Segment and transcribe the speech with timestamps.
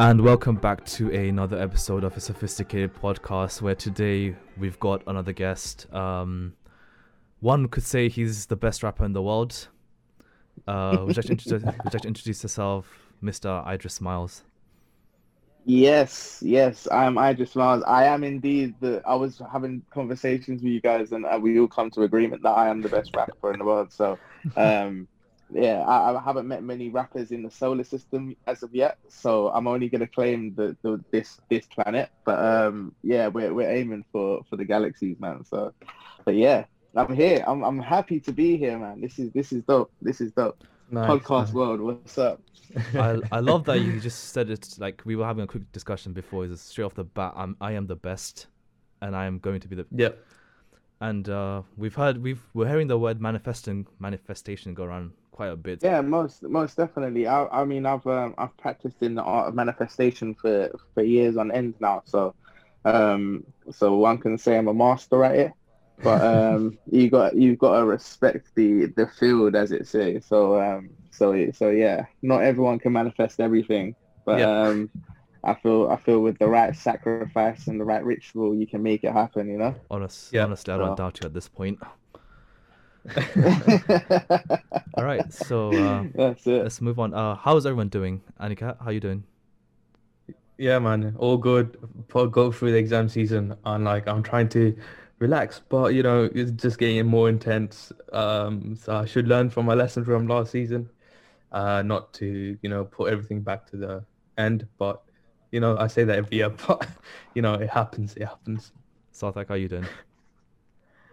[0.00, 5.32] And welcome back to another episode of a sophisticated podcast where today we've got another
[5.32, 5.92] guest.
[5.92, 6.54] Um,
[7.40, 9.68] one could say he's the best rapper in the world.
[10.66, 13.62] Uh, would, you like introduce, would you like to introduce yourself, Mr.
[13.70, 14.42] Idris Miles?
[15.66, 17.84] Yes, yes, I'm Idris Miles.
[17.86, 19.02] I am indeed the.
[19.06, 22.56] I was having conversations with you guys, and uh, we all come to agreement that
[22.56, 23.92] I am the best rapper in the world.
[23.92, 24.18] So,
[24.56, 25.08] um,
[25.52, 29.48] yeah, I, I, haven't met many rappers in the solar system as of yet, so
[29.48, 32.10] I'm only going to claim the, the, this this planet.
[32.24, 35.44] But um, yeah, we're we're aiming for for the galaxies, man.
[35.44, 35.72] So,
[36.24, 36.64] but yeah,
[36.94, 37.44] I'm here.
[37.46, 39.00] I'm I'm happy to be here, man.
[39.00, 39.90] This is this is dope.
[40.00, 40.62] This is dope.
[40.92, 41.52] Nice, Podcast nice.
[41.52, 42.40] world, what's up?
[42.94, 46.12] I I love that you just said it like we were having a quick discussion
[46.12, 46.44] before.
[46.44, 48.46] Is straight off the bat, I'm I am the best,
[49.00, 50.24] and I am going to be the yep.
[51.00, 55.56] And uh, we've heard we've we're hearing the word manifesting manifestation go around quite a
[55.56, 55.82] bit.
[55.82, 57.26] Yeah, most most definitely.
[57.26, 61.38] I I mean I've um, I've practiced in the art of manifestation for for years
[61.38, 62.02] on end now.
[62.04, 62.34] So
[62.84, 65.52] um so one can say I'm a master at it.
[66.02, 70.26] But um you got you've got to respect the the field as it says.
[70.26, 73.94] So um so so yeah, not everyone can manifest everything.
[74.26, 74.60] But yeah.
[74.64, 74.90] um
[75.42, 79.04] I feel I feel with the right sacrifice and the right ritual, you can make
[79.04, 79.48] it happen.
[79.48, 79.74] You know.
[79.90, 80.44] Honest, yeah.
[80.44, 81.02] honestly, I don't so.
[81.02, 81.78] doubt you at this point.
[84.96, 86.04] All right, so uh,
[86.44, 87.14] let's move on.
[87.14, 88.22] Uh, how's everyone doing?
[88.40, 89.24] Anika, how you doing?
[90.58, 91.78] Yeah, man, all good.
[92.08, 94.76] Go through the exam season, and like I'm trying to
[95.18, 97.92] relax, but you know it's just getting more intense.
[98.12, 100.90] Um, so I should learn from my lesson from last season,
[101.52, 104.04] uh, not to you know put everything back to the
[104.36, 104.66] end.
[104.76, 105.02] But
[105.50, 106.86] you know I say that every year, but
[107.34, 108.14] you know it happens.
[108.16, 108.72] It happens.
[109.14, 109.86] Sarthak, how you doing?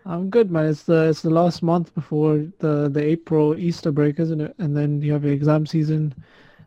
[0.07, 0.67] I'm good, man.
[0.67, 4.55] It's the it's the last month before the the April Easter break, isn't it?
[4.57, 6.15] And then you have your exam season.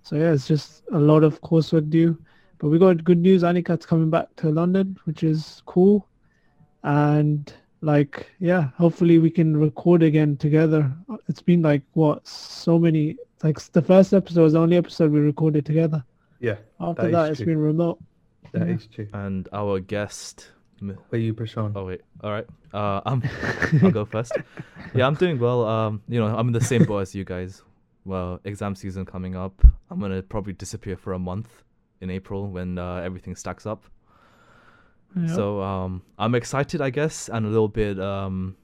[0.03, 2.19] So yeah, it's just a lot of coursework due.
[2.59, 3.43] But we got good news.
[3.43, 6.07] Aniket's coming back to London, which is cool.
[6.83, 7.51] And
[7.81, 10.93] like, yeah, hopefully we can record again together.
[11.29, 15.21] It's been like what so many like the first episode was the only episode we
[15.21, 16.05] recorded together.
[16.41, 16.57] Yeah.
[16.79, 17.99] After that, that it's been remote.
[18.53, 18.75] That yeah.
[18.75, 19.09] is true.
[19.15, 21.73] And our guest where you, Prashant?
[21.77, 22.47] Oh wait, all right.
[22.73, 23.23] Uh, I'm.
[23.83, 24.33] I'll go first.
[24.93, 25.65] Yeah, I'm doing well.
[25.67, 27.63] Um, you know, I'm in the same boat as you guys.
[28.05, 29.63] Well, exam season coming up.
[29.89, 31.63] I'm gonna probably disappear for a month
[32.01, 33.85] in April when uh, everything stacks up.
[35.17, 35.29] Yep.
[35.31, 38.57] So um, I'm excited, I guess, and a little bit, um,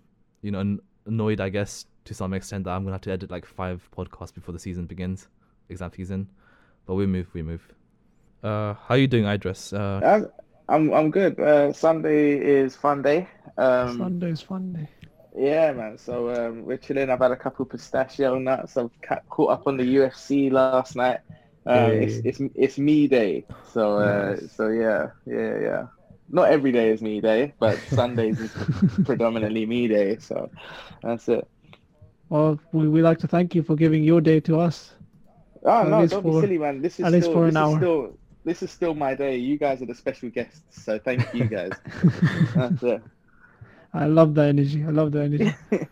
[0.43, 3.47] you know, annoyed, I guess, to some extent that I'm gonna have to edit like
[3.47, 5.29] five podcasts before the season begins,
[5.69, 6.29] exam season.
[6.87, 7.67] But we move, we move.
[8.43, 9.73] Uh, how are you doing, Idris?
[9.73, 10.27] Uh, I'm
[10.69, 11.39] I'm I'm good.
[11.39, 13.29] Uh, Sunday is fun day.
[13.57, 14.89] Um, Sunday's fun day.
[15.37, 15.99] Yeah, man.
[15.99, 17.11] So um, we're chilling.
[17.11, 18.77] I've had a couple pistachio nuts.
[18.77, 18.91] I've
[19.29, 21.21] caught up on the UFC last night.
[21.67, 23.47] Um, it's, it's it's me day.
[23.73, 24.53] So uh, nice.
[24.55, 25.87] so yeah, yeah, yeah.
[26.29, 28.53] Not every day is me day, but Sundays is
[29.05, 30.19] predominantly me day.
[30.19, 30.51] So
[31.03, 31.47] that's it.
[32.29, 34.95] Well, we we like to thank you for giving your day to us.
[35.65, 36.81] Oh no, don't for, be silly, man.
[36.81, 37.77] This is at still, least for an hour.
[37.77, 39.37] Still, this is still my day.
[39.37, 41.73] You guys are the special guests, so thank you guys.
[42.55, 43.03] That's it.
[43.93, 44.85] I love the energy.
[44.85, 45.55] I love the energy.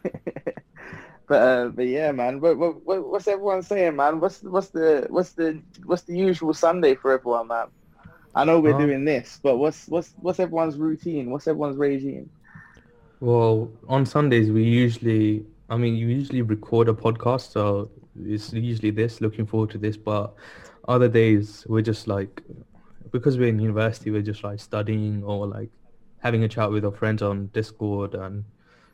[1.26, 2.40] but uh, but yeah, man.
[2.40, 4.20] What, what, what's everyone saying, man?
[4.20, 7.66] What's what's the what's the what's the usual Sunday for everyone, man?
[8.36, 11.30] I know we're doing this, but what's what's what's everyone's routine?
[11.30, 12.30] What's everyone's regime?
[13.18, 18.90] Well, on Sundays we usually, I mean, you usually record a podcast, so it's usually
[18.90, 19.20] this.
[19.20, 20.34] Looking forward to this, but
[20.88, 22.42] other days we're just like
[23.10, 25.70] because we're in university we're just like studying or like
[26.18, 28.44] having a chat with our friends on discord and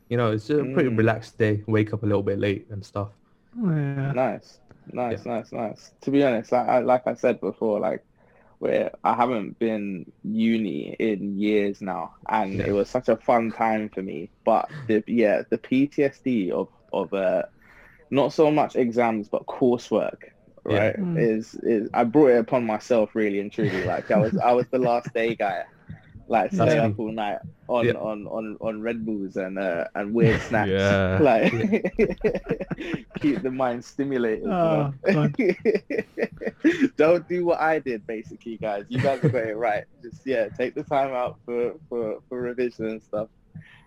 [0.08, 0.98] you know it's a pretty mm.
[0.98, 3.10] relaxed day wake up a little bit late and stuff
[3.56, 4.12] yeah.
[4.12, 4.58] nice
[4.92, 5.32] nice yeah.
[5.32, 8.04] nice nice to be honest I, I, like i said before like
[8.58, 12.66] where i haven't been uni in years now and yeah.
[12.66, 17.12] it was such a fun time for me but the yeah the ptsd of of
[17.14, 17.42] uh
[18.10, 20.30] not so much exams but coursework
[20.64, 20.94] right?
[20.96, 21.04] Yeah.
[21.04, 21.38] Mm.
[21.38, 23.84] Is is I brought it upon myself really and truly.
[23.90, 25.64] Like I was I was the last day guy.
[26.30, 26.84] Like stay yeah.
[26.84, 27.92] up all night on, yeah.
[27.94, 30.70] on, on, on Red Bulls and uh, and weird snacks.
[30.70, 31.18] Yeah.
[31.20, 31.50] Like
[33.20, 34.46] keep the mind stimulated.
[34.46, 34.94] Oh,
[36.96, 38.84] Don't do what I did basically, guys.
[38.88, 39.86] You guys got it right.
[40.02, 43.28] Just yeah, take the time out for, for, for revision and stuff.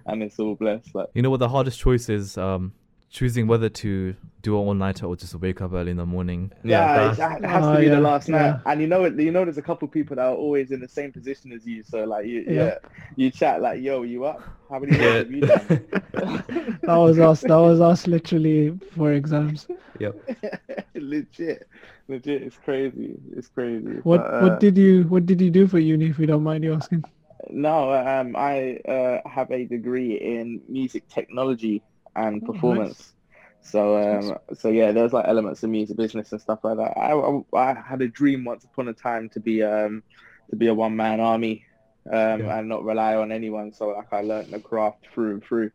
[0.05, 0.93] And it's all blessed.
[0.93, 2.73] Like You know what the hardest choice is, um,
[3.13, 6.51] choosing whether to do an all nighter or just wake up early in the morning.
[6.63, 8.47] Yeah, it, it has Oh, to be yeah, the last night.
[8.47, 8.59] yeah.
[8.65, 9.17] And you know it.
[9.17, 11.83] You know, there's a couple people that are always in the same position as you.
[11.83, 12.75] So like, you, yeah, Yeah.
[13.15, 14.41] you chat like, "Yo, you up?
[14.69, 15.23] How many Yeah.
[15.23, 15.67] days have you done?"
[16.83, 17.41] That was us.
[17.41, 19.67] That was us literally for exams.
[19.99, 20.15] Yep.
[20.95, 21.67] legit,
[22.07, 22.41] legit.
[22.41, 23.15] It's crazy.
[23.37, 23.99] It's crazy.
[24.03, 26.43] What But, uh, what did you what did you do for uni if you don't
[26.43, 27.03] mind me asking?
[27.49, 31.83] No, um, I uh, have a degree in music technology
[32.15, 33.13] and Oh, performance.
[33.61, 36.97] So, um, so yeah, there's like elements of music business and stuff like that.
[36.97, 40.03] I, I, I had a dream once upon a time to be um,
[40.49, 41.65] to be a one man army,
[42.11, 42.49] um, Yeah.
[42.49, 43.73] and not rely on anyone.
[43.73, 45.71] So like I learned the craft through and through,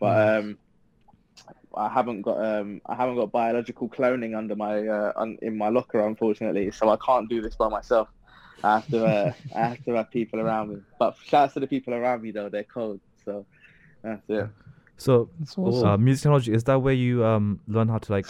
[0.00, 0.58] but um,
[1.76, 5.68] I haven't got um, I haven't got biological cloning under my uh, un, in my
[5.68, 6.70] locker, unfortunately.
[6.72, 8.08] So I can't do this by myself.
[8.62, 10.82] I have to uh, I have to have people around me.
[10.98, 13.00] But shouts to the people around me though, they're cold.
[13.24, 13.46] So
[14.02, 14.48] that's it.
[14.96, 15.88] So, That's awesome.
[15.88, 18.26] uh, music technology is that where you um learn how to like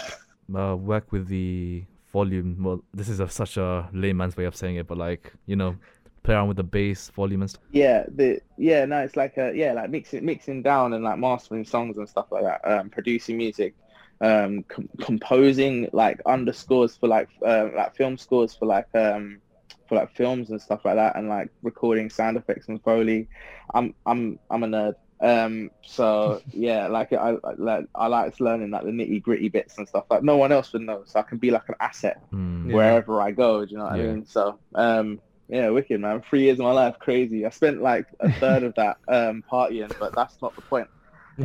[0.54, 2.56] uh, work with the volume?
[2.62, 5.76] Well, this is a, such a layman's way of saying it, but like you know,
[6.22, 7.62] play around with the bass volume and stuff.
[7.72, 11.64] Yeah, the yeah, no, it's like a yeah, like mixing mixing down and like mastering
[11.64, 12.60] songs and stuff like that.
[12.64, 13.74] Um, producing music,
[14.20, 19.40] um, com- composing like underscores for like uh, like film scores for like um
[19.88, 23.28] for like films and stuff like that, and like recording sound effects and foley.
[23.74, 24.94] I'm I'm I'm a nerd.
[25.20, 29.78] Um, so yeah, like I I like I like learning like the nitty gritty bits
[29.78, 32.18] and stuff like no one else would know, so I can be like an asset
[32.30, 32.70] Hmm.
[32.70, 32.74] Yeah.
[32.74, 33.64] wherever I go.
[33.64, 34.26] Do you know what I mean?
[34.26, 36.22] So, um, yeah, wicked man.
[36.28, 37.46] Three years of my life, crazy.
[37.46, 40.88] I spent like a third of that um partying, but that's not the point.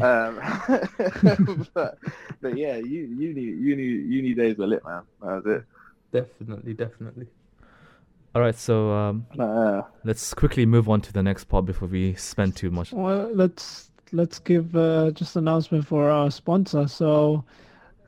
[0.02, 0.40] Um,
[1.76, 1.96] but,
[2.42, 5.04] but yeah, you uni uni uni days were lit, man.
[5.22, 5.66] That was it.
[6.14, 7.28] Definitely, definitely.
[8.34, 12.14] All right, so um, Uh, let's quickly move on to the next part before we
[12.16, 12.94] spend too much.
[12.94, 16.88] Well, let's let's give uh, just an announcement for our sponsor.
[16.88, 17.44] So,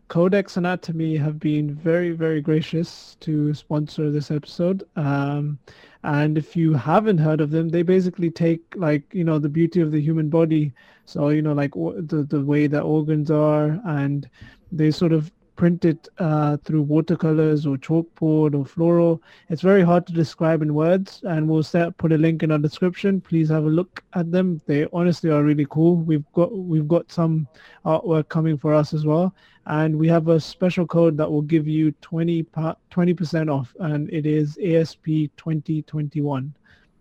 [0.07, 4.83] Codex Anatomy have been very very gracious to sponsor this episode.
[4.95, 5.59] Um,
[6.03, 9.81] and if you haven't heard of them, they basically take like you know the beauty
[9.81, 10.71] of the human body.
[11.05, 14.29] So you know like the the way that organs are, and
[14.71, 19.21] they sort of print it uh, through watercolors or chalkboard or floral.
[19.49, 22.57] It's very hard to describe in words, and we'll set, put a link in our
[22.57, 23.21] description.
[23.21, 24.61] Please have a look at them.
[24.65, 25.97] They honestly are really cool.
[25.97, 27.47] We've got we've got some
[27.85, 29.33] artwork coming for us as well,
[29.67, 34.25] and we have a special code that will give you 20 percent off, and it
[34.25, 35.05] is ASP
[35.37, 36.53] 2021,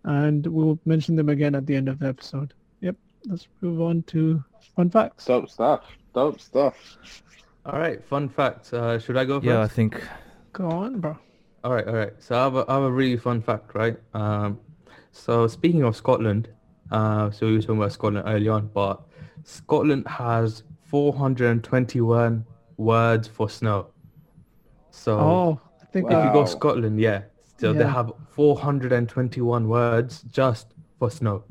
[0.03, 2.53] and we'll mention them again at the end of the episode.
[2.81, 2.95] Yep.
[3.27, 4.43] Let's move on to
[4.75, 5.25] fun facts.
[5.25, 5.85] dope stuff.
[6.13, 6.97] Dope stuff.
[7.65, 8.73] All right, fun fact.
[8.73, 9.45] Uh, should I go first?
[9.47, 10.01] Yeah, I think
[10.51, 11.17] Go on, bro.
[11.63, 12.11] All right, all right.
[12.19, 13.97] So I have a, I have a really fun fact, right?
[14.13, 14.59] Um,
[15.11, 16.49] so speaking of Scotland,
[16.91, 19.01] uh, so we were talking about Scotland early on, but
[19.43, 22.45] Scotland has 421
[22.77, 23.87] words for snow.
[24.91, 27.21] So Oh, I think if you go Scotland, yeah,
[27.57, 31.43] so they have 421 words just for snow.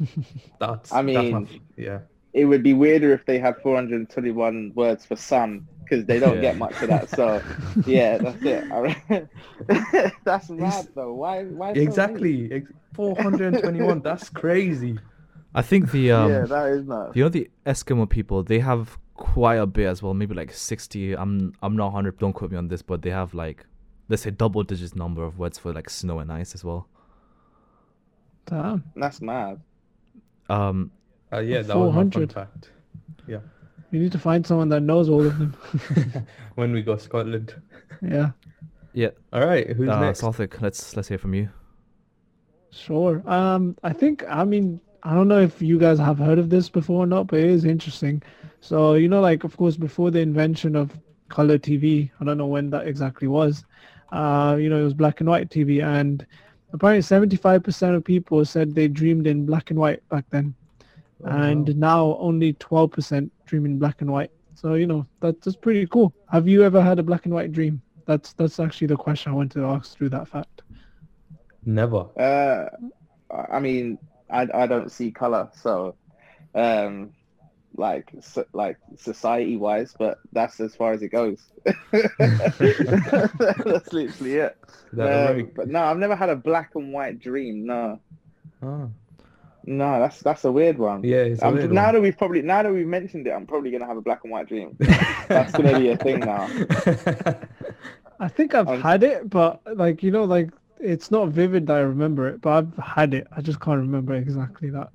[0.58, 1.98] That's I mean, that's my mean- yeah.
[2.36, 6.42] It would be weirder if they had 421 words for sun because they don't Yeah.
[6.52, 7.08] get much of that.
[7.08, 7.40] So
[7.86, 9.28] yeah, that's it.
[10.24, 11.14] That's mad though.
[11.14, 11.44] Why?
[11.44, 11.70] Why?
[11.72, 12.52] Exactly.
[12.52, 14.00] ex- 421.
[14.02, 14.98] that's crazy.
[15.54, 17.16] I think the um yeah, that is nuts.
[17.16, 21.14] you know the Eskimo people they have quite a bit as well, maybe like sixty.
[21.16, 22.18] I'm I'm not hundred.
[22.18, 23.64] Don't quote me on this, but they have like
[24.10, 26.86] let's say double digit number of words for like snow and ice as well.
[28.46, 28.84] Damn.
[28.94, 29.60] That's mad.
[30.48, 30.90] Um,
[31.32, 32.32] Uh, yeah, that was my fun 400.
[32.32, 32.70] fact.
[33.92, 35.56] We need to find someone that knows all of them.
[36.56, 37.54] when we go Scotland.
[38.02, 38.30] yeah,
[38.92, 40.22] yeah, All right, who's uh, next?
[40.22, 40.60] Sarthak.
[40.60, 41.48] Let's let's hear from you.
[42.70, 43.22] sure.
[43.30, 46.68] Um, I think I mean I don't know if you guys have heard of this
[46.68, 48.22] before or not, but it is interesting.
[48.60, 50.98] So you know, like of course, before the invention of
[51.28, 53.64] color TV, I don't know when that exactly was.
[54.12, 56.26] Uh, you know, it was black and white TV, and
[56.72, 60.54] apparently seventy-five percent of people said they dreamed in black and white back then,
[61.20, 61.76] Oh, and wow.
[61.76, 64.30] now only twelve percent dream in black and white.
[64.54, 66.14] So you know, that's that's pretty cool.
[66.30, 67.82] Have you ever had a black and white dream?
[68.06, 70.62] That's that's actually the question I wanted to ask through that fact.
[71.64, 72.10] never.
[72.18, 72.66] Uh,
[73.30, 73.98] I mean,
[74.30, 75.96] I I don't see color, so
[76.54, 77.14] um,
[77.76, 81.42] like so, like society wise, but that's as far as it goes.
[81.94, 84.56] that's literally it.
[84.92, 87.66] that Um, but no, I've never had a black and white dream.
[87.66, 88.00] No,
[88.60, 88.90] Ah,
[89.66, 91.02] no, that's that's a weird one.
[91.04, 91.94] yeah, it's a Um, weird now one.
[91.94, 94.32] that we've probably now that we've mentioned it, I'm probably gonna have a black and
[94.32, 94.76] white dream.
[95.28, 96.48] That's gonna be a thing now.
[98.20, 101.76] I think I've Um, had it, but like you know, like it's not vivid that
[101.76, 103.26] I remember it, but I've had it.
[103.36, 104.88] I just can't remember exactly that.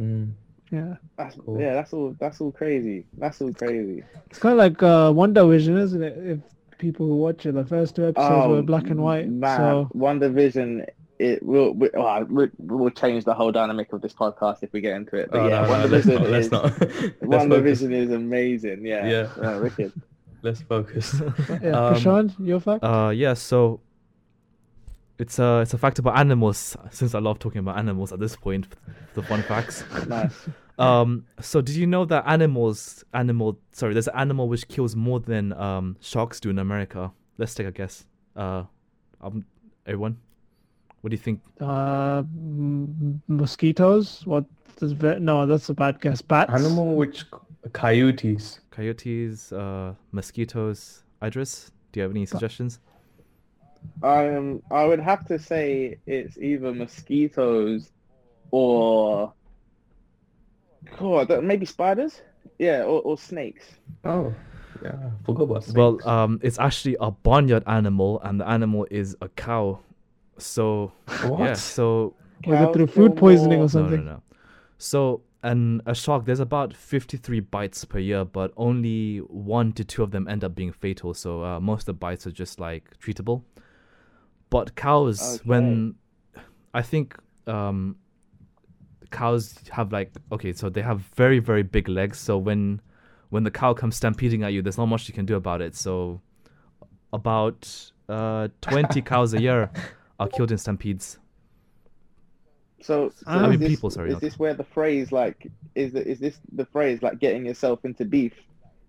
[0.00, 0.32] Mm.
[0.72, 1.60] Yeah, That's, Cool.
[1.60, 2.16] Yeah, that's all.
[2.18, 3.06] That's all crazy.
[3.18, 4.02] That's all crazy.
[4.28, 6.18] it's kind of like uh, WandaVision, isn't it?
[6.18, 6.40] If
[6.78, 9.26] people who watch it, the first two episodes were black and white.
[9.26, 10.86] Oh, Man, So WandaVision.
[11.18, 11.72] It will.
[11.72, 15.16] We, well, we, we'll change the whole dynamic of this podcast if we get into
[15.16, 15.30] it.
[15.30, 16.30] But Oh, yeah, no, One no, let's Division not.
[16.30, 16.52] Let's is.
[16.52, 16.62] not.
[16.80, 17.48] Let's One focus.
[17.80, 18.84] Division is amazing.
[18.86, 19.06] Yeah.
[19.06, 19.28] Yeah.
[19.56, 19.92] Uh, wicked.
[20.42, 21.14] Let's focus.
[21.20, 21.26] yeah,
[21.72, 22.84] Um, Prashant, your fact?
[22.84, 23.34] Uh, yeah.
[23.34, 23.80] So
[25.18, 26.76] it's a it's a fact about animals.
[26.90, 28.66] Since I love talking about animals at this point,
[29.14, 29.82] the fun facts.
[30.06, 30.48] Nice.
[30.78, 35.18] Um, so did you know that animals, animal, sorry, there's an animal which kills more
[35.20, 37.12] than um sharks do in America?
[37.38, 38.04] Let's take a guess.
[38.36, 38.64] Uh,
[39.22, 39.46] um,
[39.86, 40.18] everyone,
[41.06, 41.40] what do you think?
[41.60, 44.26] Uh, m- mosquitoes?
[44.26, 44.44] What
[44.76, 45.46] does ve- no?
[45.46, 46.20] That's a bad guess.
[46.20, 46.52] Bats.
[46.52, 47.26] Animal which
[47.72, 48.58] coyotes.
[48.72, 51.04] Coyotes, uh, mosquitoes.
[51.22, 52.80] Idris, do you have any suggestions?
[54.02, 57.92] I um, I would have to say it's either mosquitoes
[58.50, 59.32] or,
[61.00, 62.20] oh, maybe spiders.
[62.58, 63.66] Yeah, or, or snakes.
[64.04, 64.34] Oh,
[64.82, 65.10] yeah.
[65.24, 69.78] Forgot about Well, um, it's actually a barnyard animal, and the animal is a cow.
[70.38, 71.40] So what?
[71.40, 72.14] yeah, so
[72.46, 74.04] Was it through food poisoning or something?
[74.04, 74.22] No, no, no.
[74.78, 80.02] So, and a shark, there's about 53 bites per year, but only one to two
[80.02, 81.14] of them end up being fatal.
[81.14, 83.42] So, uh, most of the bites are just like treatable.
[84.50, 85.94] But cows, when
[86.72, 87.16] I think
[87.46, 87.96] um,
[89.10, 92.18] cows have like okay, so they have very very big legs.
[92.18, 92.80] So when
[93.30, 95.74] when the cow comes stampeding at you, there's not much you can do about it.
[95.74, 96.20] So
[97.12, 99.70] about uh, 20 cows a year
[100.18, 101.18] are killed in stampedes.
[102.82, 105.92] So, so I mean this, people, sorry, Is not- this where the phrase like is
[105.92, 108.34] the, is this the phrase like getting yourself into beef?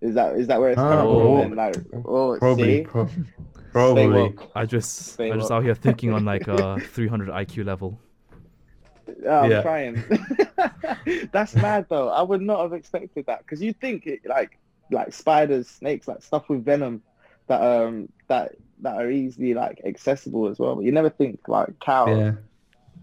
[0.01, 1.41] Is that is that where it's coming oh.
[1.41, 1.55] from?
[1.55, 2.79] Like, oh, Probably.
[2.79, 2.83] see?
[2.83, 3.09] Pro-
[3.71, 4.35] probably.
[4.55, 5.59] I just Stay I just woke.
[5.59, 7.99] out here thinking on like a 300 IQ level.
[9.25, 9.61] Oh, I'm Yeah.
[9.61, 10.03] trying.
[11.31, 12.09] That's mad though.
[12.09, 14.59] I would not have expected that because you think it, like
[14.91, 17.01] like spiders, snakes, like stuff with venom
[17.47, 20.75] that um that that are easily like accessible as well.
[20.75, 22.17] But you never think like cows.
[22.17, 22.31] Yeah.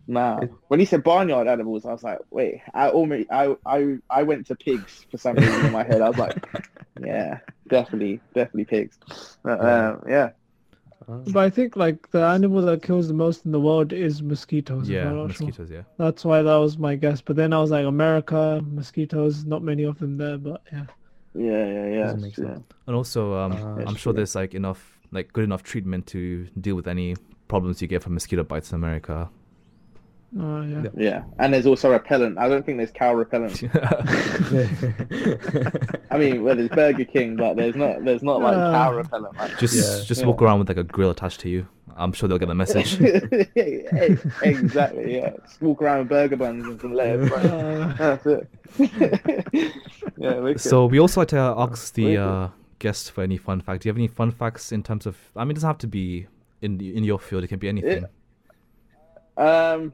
[0.06, 0.40] Nah.
[0.40, 2.60] It- When he said barnyard animals, I was like, wait.
[2.74, 6.00] I almost I I I went to pigs for some reason in my head.
[6.00, 6.36] I was like,
[7.00, 8.98] yeah, definitely, definitely pigs.
[9.42, 10.30] But, uh, yeah.
[11.08, 11.18] Ah.
[11.32, 14.88] But I think like the animal that kills the most in the world is mosquitoes.
[14.88, 15.48] Yeah, I'm sure.
[15.48, 15.70] mosquitoes.
[15.70, 15.82] Yeah.
[15.98, 17.20] That's why that was my guess.
[17.20, 20.38] But then I was like, America, mosquitoes, not many of them there.
[20.38, 20.86] But yeah,
[21.34, 22.12] Yeah, yeah, yeah.
[22.12, 22.58] Doesn't yeah.
[22.86, 26.46] And also, um, Ah, I'm that's sure there's like enough, like good enough treatment to
[26.60, 27.16] deal with any
[27.48, 29.30] problems you get from mosquito bites in America.
[30.38, 30.82] uh, yeah.
[30.82, 30.90] Yeah.
[30.96, 32.36] Yeah, and there's also repellent.
[32.38, 33.62] I don't think there's cow repellent.
[36.10, 38.72] I mean, well, there's Burger King, but there's not there's not like Uh.
[38.72, 39.36] cow repellent.
[39.36, 40.04] Like, just Yeah.
[40.04, 40.26] just Yeah.
[40.26, 41.66] walk around with like a grill attached to you.
[41.96, 43.00] I'm sure they'll get the message.
[44.42, 45.14] exactly.
[45.16, 47.30] Yeah, just walk around with burger buns and some lettuce.
[47.30, 47.44] right?
[47.46, 48.48] Uh, That's it.
[50.16, 50.60] yeah, wicked.
[50.60, 52.48] so we also like to ask the uh,
[52.84, 53.82] guest for any fun fact.
[53.82, 55.16] Do you have any fun facts in terms of?
[55.36, 56.26] I mean, it doesn't have to be
[56.62, 57.42] in in your field.
[57.44, 58.04] It can be anything.
[59.36, 59.92] Um,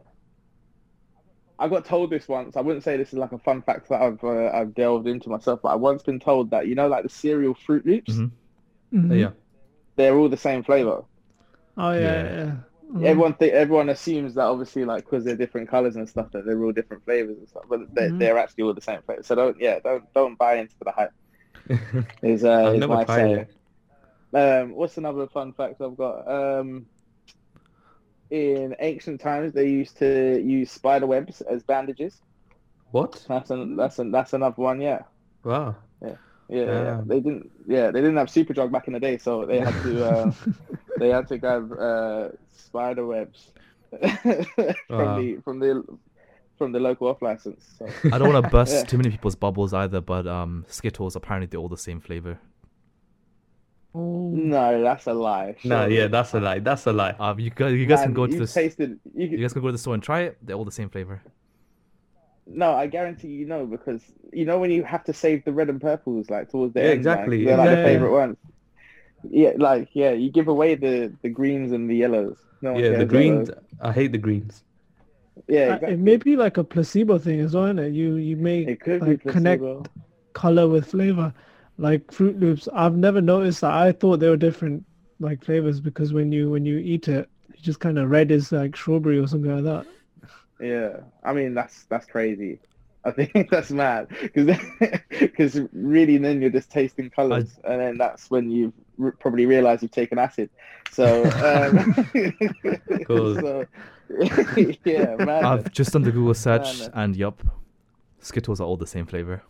[1.58, 2.56] I got told this once.
[2.56, 5.28] I wouldn't say this is like a fun fact that I've uh, I've delved into
[5.28, 8.30] myself, but I've once been told that you know, like the cereal Froot Loops, Mhm.
[8.92, 9.18] mhm.
[9.20, 9.30] yeah.
[9.96, 11.02] they're all the same flavor.
[11.76, 12.34] Oh yeah, Yeah.
[12.44, 12.52] yeah.
[12.92, 13.04] Mhm.
[13.04, 16.62] Everyone th- everyone assumes that obviously like because they're different colors and stuff that they're
[16.64, 18.18] all different flavors and stuff, but they're, Mhm.
[18.18, 19.22] they're actually all the same flavor.
[19.22, 21.12] So don't yeah don't don't buy into the hype.
[22.22, 23.36] Is uh is never my tried saying.
[23.36, 23.54] it.
[24.34, 26.28] Um, what's another fun fact I've got?
[26.28, 26.86] Um,
[28.30, 32.22] in ancient times, they used to use spider webs as bandages.
[32.92, 33.28] What?
[33.28, 34.80] That's an, that's an, that's another one.
[34.80, 35.02] Yeah.
[35.44, 35.76] Wow.
[36.02, 36.16] Yeah,
[36.48, 37.06] yeah, Damn.
[37.06, 37.50] they didn't.
[37.66, 40.04] Yeah, they didn't have Superdrug back in the day, so they had to.
[40.04, 40.32] Uh,
[40.96, 43.52] they had to grab uh, spider webs
[44.94, 45.14] from Wow.
[45.14, 45.82] the from the
[46.60, 47.62] from the local off license.
[47.78, 47.88] So.
[48.12, 48.84] I don't want to burst Yeah.
[48.84, 52.38] too many people's bubbles either, but um, Skittles apparently they're all the same flavor.
[53.94, 54.30] Oh.
[54.54, 55.56] No, that's a lie.
[55.64, 55.96] No, surely.
[55.96, 56.58] yeah, that's a lie.
[56.60, 57.14] That's a lie.
[57.18, 58.52] Um, you guys, you guys can go to you this.
[58.54, 59.00] tasted.
[59.14, 60.38] You, You guys can go to the store and try it.
[60.42, 61.22] They're all the same flavor.
[62.46, 64.02] No, I guarantee you know because
[64.32, 66.86] you know when you have to save the red and purples like towards the Yeah,
[66.90, 67.38] end, exactly.
[67.38, 67.76] Like, they're like Yeah.
[67.76, 68.36] the favorite ones.
[69.42, 72.38] Yeah, like yeah, you give away the the greens and the yellows.
[72.62, 73.50] No Yeah, the greens.
[73.80, 74.62] I hate the greens.
[75.48, 75.92] Yeah, Uh, exactly.
[75.92, 77.92] It may be like a placebo thing as well, isn't it?
[77.92, 79.64] You you may It could like, be connect
[80.34, 81.34] color with flavor.
[81.78, 83.72] Like Froot Loops, I've never noticed that.
[83.72, 84.84] I thought they were different
[85.18, 88.52] like flavors because when you when you eat it, you just kind of red is
[88.52, 89.86] like strawberry or something like that.
[90.60, 92.60] Yeah, I mean that's that's crazy.
[93.04, 94.56] I think that's mad because
[95.10, 99.82] because really then you're just tasting colors and then that's when you r- probably realize
[99.82, 100.50] you've taken acid.
[100.90, 101.86] So, um,
[103.04, 103.40] Cool.
[103.40, 103.66] so
[104.84, 105.44] yeah, man.
[105.44, 106.88] I've just done the Google search, no.
[106.94, 107.42] and yup,
[108.20, 109.42] Skittles are all the same flavor.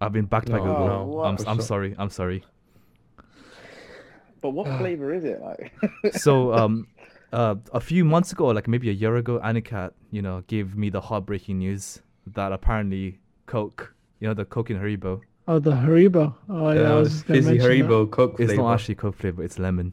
[0.00, 0.86] I've been backed by No, Google.
[0.86, 1.64] no, I'm for I'm sure.
[1.64, 1.94] sorry.
[1.98, 2.44] I'm sorry.
[4.40, 5.72] But what flavor is it like?
[6.16, 6.86] so um
[7.32, 10.88] uh a few months ago like maybe a year ago aniket you know gave me
[10.90, 16.34] the heartbreaking news that apparently coke you know the coke in haribo Oh, the Haribo.
[16.48, 17.86] Oh, yeah, I Uh, was just gonna fizzy mention that.
[17.88, 18.62] Haribo Coke it's flavor.
[18.62, 19.92] not actually coke flavor it's lemon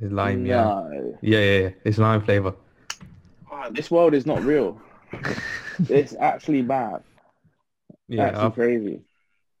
[0.00, 0.62] It's lime, yeah.
[0.64, 1.18] No.
[1.22, 1.70] Yeah, yeah, yeah.
[1.84, 2.54] It's lime flavor.
[3.50, 4.80] Oh, this world is not real.
[5.88, 7.02] it's actually bad.
[8.08, 8.26] Yeah.
[8.26, 9.00] actually I've- crazy.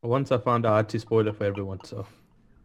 [0.02, 1.82] once I found out, I had to spoil it for everyone.
[1.84, 2.06] So.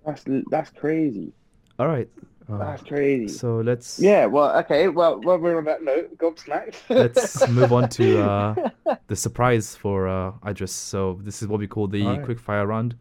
[0.05, 1.31] That's that's crazy.
[1.79, 2.09] all right
[2.51, 3.29] uh, That's crazy.
[3.29, 4.89] so let's Yeah, well, okay.
[4.89, 6.75] Well, while we're on that note, gobsmacked.
[6.89, 8.69] let's move on to uh
[9.07, 10.73] the surprise for uh Idris.
[10.73, 12.25] So this is what we call the Alright.
[12.25, 12.95] quick fire round,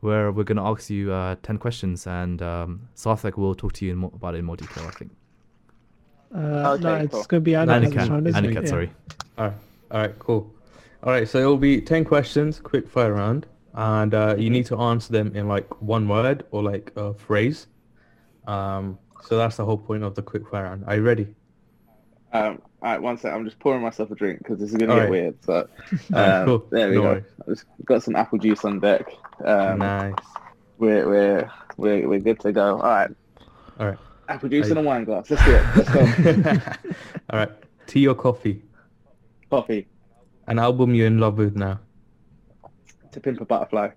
[0.00, 3.92] where we're gonna ask you uh ten questions, and um, Sarthak will talk to you
[3.92, 4.84] in more, about it in more detail.
[4.86, 5.10] I think.
[6.34, 7.22] Uh, no, it's cool.
[7.24, 7.80] going to be Aniket.
[7.84, 8.48] this Aniket, round, isn't it?
[8.50, 8.68] Aniket, Yeah.
[8.68, 8.90] sorry.
[9.38, 9.54] All right.
[9.92, 10.18] All right.
[10.18, 10.52] Cool.
[11.04, 11.28] All right.
[11.28, 15.34] So it'll be ten questions, quick fire round, and uh, you need to answer them
[15.36, 17.68] in like one word or like a phrase.
[18.46, 18.98] Um.
[19.22, 20.84] So that's the whole point of the quick fire round.
[20.86, 21.34] Are you ready?
[22.34, 23.32] Um, all right, one sec.
[23.32, 25.10] I'm just pouring myself a drink because this is gonna get right.
[25.10, 25.42] weird.
[25.44, 25.68] So,
[26.12, 26.66] Alright, um, cool.
[26.70, 27.08] there we No go.
[27.12, 27.24] worries.
[27.46, 29.06] I just got some apple juice on deck.
[29.44, 30.14] Um, nice.
[30.78, 32.76] we're we're we're we're good to go.
[32.76, 33.10] All right,
[33.78, 33.98] All right.
[34.28, 35.30] apple juice Are in a wine glass.
[35.30, 35.64] Let's do it.
[35.76, 36.60] Let's go.
[37.30, 37.52] All right.
[37.86, 38.62] Tea or coffee?
[39.50, 39.86] Coffee.
[40.48, 41.80] An album you're in love with now.
[43.12, 43.90] To pimp a butterfly.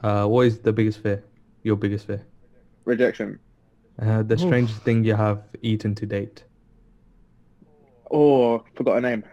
[0.00, 1.22] Uh, what is the biggest fear?
[1.62, 2.24] Your biggest fear?
[2.84, 3.38] Rejection.
[4.00, 4.40] Uh, the Oof.
[4.40, 6.44] strangest thing you have eaten to date.
[8.10, 9.24] Oh, forgot a name.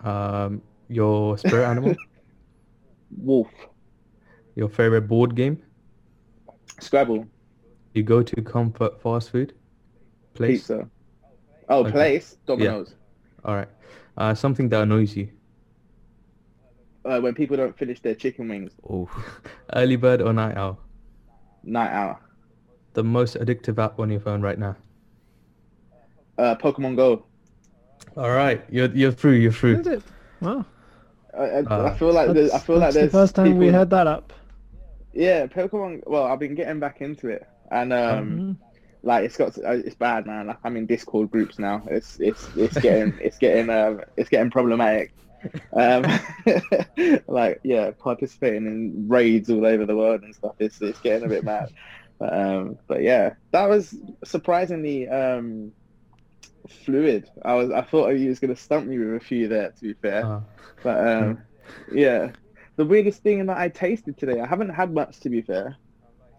[0.00, 1.96] Um, your spirit animal.
[3.18, 3.48] Wolf.
[4.54, 5.62] Your favorite board game.
[6.80, 7.26] Scrabble.
[7.94, 9.54] You go to comfort fast food
[10.34, 10.60] place.
[10.60, 10.88] Pizza.
[11.68, 11.90] Oh, Okay.
[11.92, 12.36] place.
[12.46, 12.94] Domino's.
[13.44, 13.68] All right.
[14.16, 15.28] Uh, something that annoys you.
[17.04, 18.72] Uh, when people don't finish their chicken wings.
[18.88, 19.08] Oh,
[19.74, 20.78] Early bird or night owl.
[21.62, 22.18] Night owl.
[22.92, 24.76] The most addictive app on your phone right now.
[26.40, 27.26] Uh, Pokemon Go.
[28.16, 28.64] All right.
[28.70, 29.32] You're you're through.
[29.34, 29.76] You're through.
[29.80, 29.92] Is through.
[29.94, 30.02] it?
[30.40, 30.64] Wow.
[31.36, 33.56] I, I, Uh, I feel like there's, I feel like that's there's the first time
[33.58, 34.32] we people- had that up.
[35.12, 36.06] Yeah, Pokemon.
[36.06, 38.56] Well, I've been getting back into it, and um, Mhm.
[39.02, 40.46] like it's got uh, it's bad, man.
[40.46, 41.82] Like I'm in Discord groups now.
[41.90, 45.12] It's it's it's getting it's getting um it's getting problematic.
[45.72, 46.04] Um,
[47.28, 50.54] like yeah, participating in raids all over the world and stuff.
[50.58, 51.70] It's it's getting a bit mad.
[52.18, 55.72] But um, but yeah, that was surprisingly um
[56.68, 57.28] fluid.
[57.44, 59.70] I was I thought he was gonna stump me with a few there.
[59.72, 60.24] To be fair.
[60.26, 60.40] Uh,
[60.82, 61.42] But um,
[61.92, 62.32] yeah,
[62.76, 65.76] the weirdest thing that I tasted today, I haven't had much to be fair.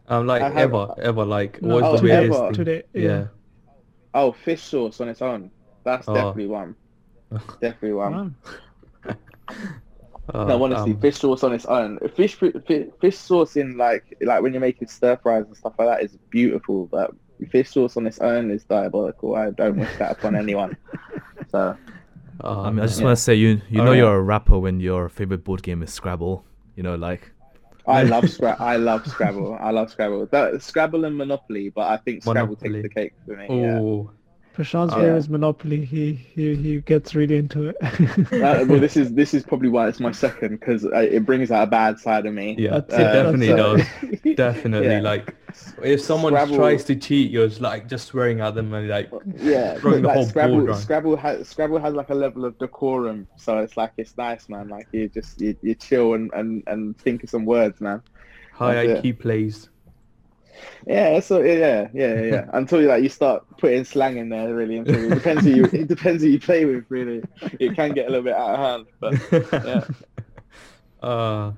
[0.08, 2.46] um, like I have- ever, ever, like, No, what's oh, the weirdest ever.
[2.48, 2.54] thing?
[2.56, 3.02] Today, Yeah.
[3.02, 3.28] yeah.
[4.14, 5.52] Oh, fish sauce on its own.
[5.86, 6.14] That's Oh.
[6.14, 6.76] definitely one.
[7.62, 8.36] Definitely one.
[9.06, 9.16] Wow.
[10.34, 12.00] Uh, no, honestly, um, fish sauce on its own.
[12.16, 12.54] Fish, fish,
[13.02, 16.18] fish sauce in like like when you're making stir fries and stuff like that is
[16.30, 17.12] beautiful, but
[17.48, 19.36] fish sauce on its own is diabolical.
[19.36, 20.78] I don't wish that upon anyone.
[21.50, 21.76] So
[22.44, 23.06] uh, I mean, I just yeah.
[23.06, 23.98] want to say you you know Alright.
[23.98, 26.44] you're a rapper when your favorite board game is Scrabble.
[26.76, 27.32] You know, like
[27.88, 28.64] I love Scrabble.
[28.64, 29.58] I love Scrabble.
[29.60, 30.28] I love Scrabble.
[30.28, 32.82] That, Scrabble and Monopoly, but I think Scrabble Monopoly.
[32.82, 33.62] takes the cake for me.
[33.62, 33.80] Yeah.
[33.80, 34.12] Oh,
[34.54, 35.86] Prashant's Uh, favorite is Monopoly.
[35.86, 37.78] He, he he gets really into it.
[37.82, 41.64] Uh, well, this is this is probably why it's my second because it brings out
[41.64, 42.56] a bad side of me.
[42.60, 44.36] yeah, it That's it, definitely that's does.
[44.36, 45.02] Definitely, Yeah.
[45.02, 45.36] like,
[45.84, 49.10] if someone Scrabble- tries to cheat, you're just like just swearing at them and like,
[49.38, 50.78] Yeah, Throwing the like whole Scrabble, board around.
[50.80, 54.68] Scrabble has Scrabble has like a level of decorum, so it's like it's nice, man.
[54.68, 58.02] Like you just you, you chill and, and, and think of some words, man.
[58.54, 59.70] high That's IQ plays.
[60.88, 62.50] Yeah, so yeah, yeah, yeah, yeah.
[62.54, 64.78] until you like you start putting slang in there, really.
[64.78, 67.24] Until it depends who you it depends who you play with, really.
[67.60, 69.86] It can get a little bit out of hand, but yeah.
[71.02, 71.52] Uh,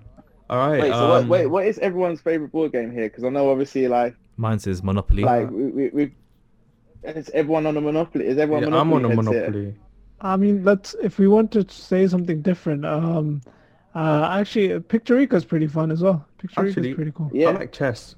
[0.50, 0.82] all right.
[0.84, 3.10] Wait, so what, um, wait, what is everyone's favorite board game here?
[3.10, 5.24] Because I know obviously like mine says Monopoly.
[5.24, 5.90] like we we.
[5.90, 6.16] we
[7.04, 8.26] is everyone on a monopoly?
[8.26, 9.76] Is everyone yeah, I'm on a monopoly here?
[10.22, 12.86] I mean, let's if we want to say something different.
[12.86, 13.42] Um,
[13.96, 16.26] uh, actually, Pictorica is pretty fun as well.
[16.42, 17.30] Pictorica Actually, is pretty cool.
[17.34, 18.16] Yeah, I like chess.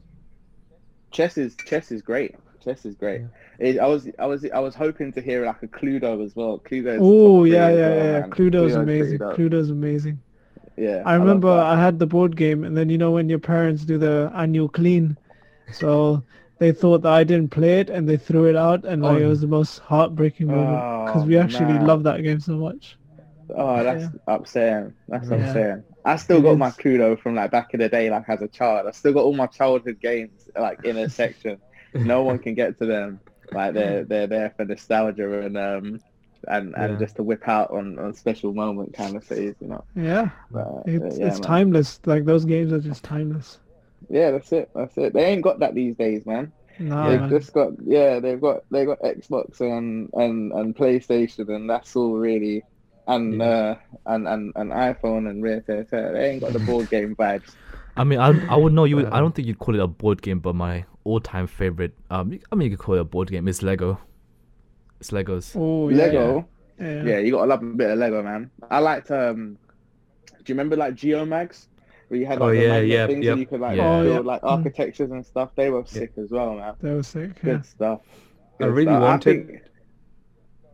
[1.16, 2.36] Chess is chess is great.
[2.64, 3.22] Chess is great.
[3.60, 6.60] It, I was I was I was hoping to hear like a Cluedo as well.
[6.60, 6.98] Cluedo.
[7.00, 8.22] Oh yeah, yeah, yeah.
[8.28, 9.20] Cluedo's Cluedo's amazing.
[9.20, 10.20] Cluedo's amazing.
[10.78, 11.04] Yeah.
[11.06, 11.66] I remember that.
[11.66, 14.68] I had the board game, and then you know when your parents do the annual
[14.68, 15.16] clean,
[15.72, 16.22] so
[16.60, 19.26] they thought that I didn't play it, and they threw it out, and like it
[19.26, 19.30] Oh.
[19.30, 21.86] was the most heartbreaking moment because Oh, we actually man.
[21.88, 22.98] love that game so much.
[23.56, 24.94] Oh, that's upsetting.
[25.08, 25.36] That's Yeah.
[25.38, 25.84] upsetting.
[26.06, 28.88] I still got my Cluedo from like back in the day, like as a child.
[28.88, 31.62] I still got all my childhood games like in a section.
[32.04, 33.22] No one can get to them.
[33.52, 36.02] Like they're they're there for nostalgia and um
[36.48, 37.00] and, and Yeah.
[37.00, 39.86] just to whip out on, on special moment kind of phase, you know.
[39.96, 42.00] Yeah, But, it's yeah, it's timeless.
[42.06, 43.60] Like those games are just timeless.
[44.10, 44.70] Yeah, that's it.
[44.76, 45.14] That's it.
[45.14, 46.54] They ain't got that these days, man.
[46.78, 47.30] No, They've man.
[47.30, 52.14] just got yeah, they've got they got Xbox and and and PlayStation, and that's all
[52.18, 52.66] really.
[53.08, 53.46] And Yeah.
[53.46, 53.76] uh
[54.08, 56.14] and, and and iPhone and Rare Tear Tear.
[56.14, 57.56] They ain't got the board game vibes.
[57.98, 58.98] I mean, I I would know you.
[58.98, 61.94] Would, I Uh, don't think you'd call it a board game, but my all-time favorite.
[62.10, 63.48] Um, I mean, you could call it a board game.
[63.48, 64.00] It's Lego.
[65.00, 65.56] It's Legos.
[65.56, 66.48] Oh yeah, Lego.
[66.80, 67.04] Yeah.
[67.04, 68.50] Yeah, you gotta love a bit of Lego, man.
[68.70, 69.58] I liked um
[70.28, 71.68] do you remember like Geomags?
[72.08, 73.32] Where you had Oh, like the yeah, yeah, things yep.
[73.34, 73.96] and you could like Yeah.
[73.98, 74.32] Oh, build yeah.
[74.32, 74.52] like Mm.
[74.52, 75.50] architectures and stuff.
[75.56, 76.74] They were sick as well, man.
[76.82, 77.32] That was sick.
[77.44, 77.54] Yeah.
[77.54, 78.02] Good stuff.
[78.62, 79.02] I really stuff.
[79.02, 79.48] wanted.
[79.48, 79.62] think-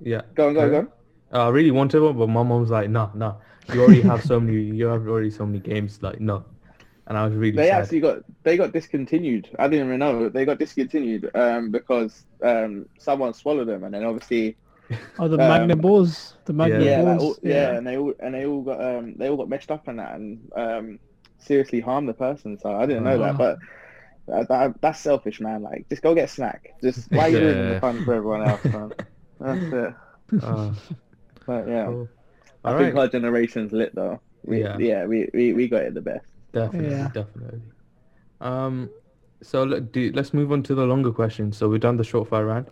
[0.01, 0.21] Yeah.
[0.35, 0.85] Go on, go on, go Carry on.
[0.87, 0.89] Uh,
[1.31, 3.37] I really wanted one, but my mom's like, no, no.
[3.69, 4.61] You already have so many.
[4.79, 6.01] You have already so many games.
[6.01, 6.45] Like, no.
[7.07, 7.71] And I was really They sad.
[7.71, 9.49] actually got they got discontinued.
[9.59, 14.03] I didn't even know they got discontinued um, because um, someone swallowed them, and then
[14.05, 14.57] obviously
[15.17, 16.35] Oh, the Um, magnet balls.
[16.45, 17.19] The magnet yeah, like, balls.
[17.19, 19.87] all, yeah, and they all and they all got um, they all got messed up
[19.87, 20.99] on that and um,
[21.39, 22.59] seriously harmed the person.
[22.59, 23.59] So I didn't know that, but
[24.27, 25.63] that, that, that's selfish, man.
[25.63, 26.69] Like, just go get a snack.
[26.83, 27.69] Just why are you ruining Yeah.
[27.69, 28.93] the fun for everyone else, man?
[29.39, 29.93] That's it.
[30.41, 30.73] Uh,
[31.45, 32.09] But yeah, cool.
[32.63, 33.01] I All think right.
[33.01, 34.19] our generation's lit though.
[34.45, 34.77] We, Yeah.
[34.77, 36.25] yeah, we, we we got it the best.
[36.51, 37.09] Definitely, Yeah.
[37.13, 37.61] definitely.
[38.39, 38.89] Um,
[39.41, 41.57] so let, do, let's move on to the longer questions.
[41.57, 42.67] So we've done the short fire round.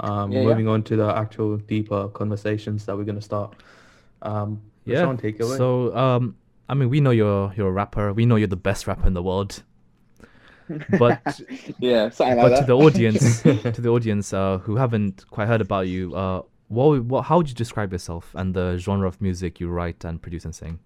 [0.00, 0.46] Um, Yeah, yeah.
[0.46, 3.54] moving on to the actual deeper conversations that we're gonna start.
[4.22, 5.02] Um, Yeah.
[5.02, 5.56] Sean, take it away.
[5.56, 6.36] So, um,
[6.68, 8.12] I mean, we know you're you're a rapper.
[8.12, 9.62] We know you're the best rapper in the world.
[10.98, 11.22] But
[11.78, 12.60] yeah, something like but that.
[12.62, 13.42] to the audience,
[13.76, 17.48] to the audience uh, who haven't quite heard about you, uh, what, what how would
[17.48, 20.78] you describe yourself and the genre of music you write and produce and sing?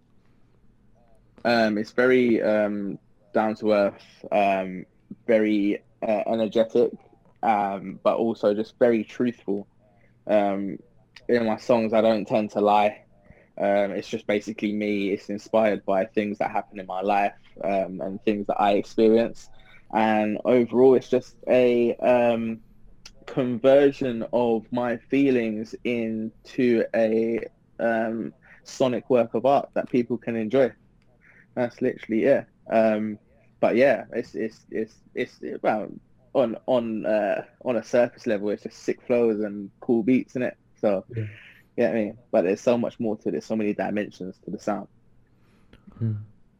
[1.45, 2.99] Um, it's very um,
[3.33, 4.85] down to earth, um,
[5.27, 6.93] very uh, energetic,
[7.43, 9.66] um, but also just very truthful.
[10.27, 10.79] Um,
[11.29, 13.05] in my songs, I don't tend to lie.
[13.57, 15.11] Um, it's just basically me.
[15.11, 19.49] It's inspired by things that happen in my life and things that I experience.
[19.93, 21.95] And overall, it's just a
[23.27, 27.47] conversion of my feelings into a
[27.79, 28.33] um,
[28.65, 30.73] sonic work of art that people can enjoy.
[31.55, 32.45] That's literally yeah.
[32.71, 33.19] Um,
[33.61, 35.89] but yeah, it's it's it's it's well
[36.33, 40.43] on on uh, on a surface level, it's just sick flows and cool beats in
[40.43, 40.57] it.
[40.81, 41.25] So Yeah.
[41.77, 43.33] yeah, I mean, but there's so much more to it.
[43.33, 44.89] There's so many dimensions to the sound.
[45.99, 46.13] Hmm.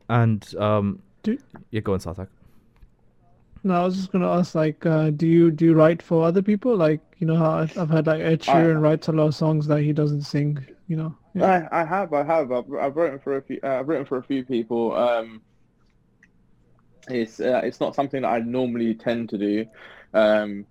[0.09, 1.39] And um, Do-
[1.71, 2.29] yeah, go on, Sarthak.
[3.63, 6.43] No, I was just gonna ask, like, uh, do you do you write for other
[6.43, 6.77] people?
[6.77, 9.67] Like, you know how I've heard like Ed I- Sheeran writes a lot of songs
[9.67, 10.65] that he doesn't sing.
[10.89, 11.17] You know.
[11.35, 11.69] Yeah.
[11.71, 12.51] I, I have, I have.
[12.51, 13.61] I've, I've written for a few.
[13.63, 14.97] Uh, I've written for a few people.
[14.97, 15.43] Um,
[17.09, 19.67] it's uh, it's not something that I normally tend to do,
[20.15, 20.67] um,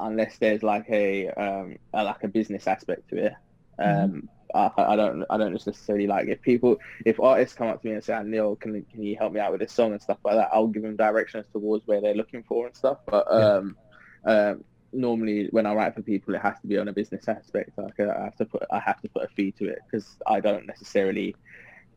[0.00, 3.32] unless there's like a um, a, like a business aspect to it.
[3.78, 7.80] Um, I, I don't I don't just necessarily like if people if artists come up
[7.82, 9.92] to me and say, "Ah, Neil, can can you help me out with this song
[9.92, 10.50] and stuff like that?
[10.52, 12.98] I'll give them directions towards where they're looking for and stuff.
[13.06, 13.56] But Yeah.
[13.56, 13.76] um,
[14.26, 17.70] um, normally when I write for people, it has to be on a business aspect.
[17.76, 20.06] Like uh, I have to put I have to put a fee to it because
[20.26, 21.34] I don't necessarily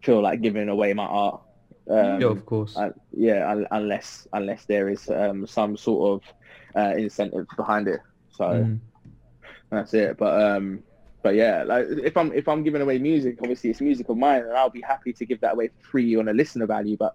[0.04, 1.42] feel like giving away my art.
[1.90, 2.76] Um, yeah, of course.
[2.78, 8.00] I, yeah, unless unless there is um, some sort of uh, incentive behind it.
[8.30, 8.80] So Mm.
[9.72, 10.18] that's it.
[10.18, 10.84] But um,
[11.26, 14.44] but yeah, like if I'm if I'm giving away music, obviously it's music of mine,
[14.44, 16.98] and I'll be happy to give that away for free on a listener value.
[17.00, 17.14] But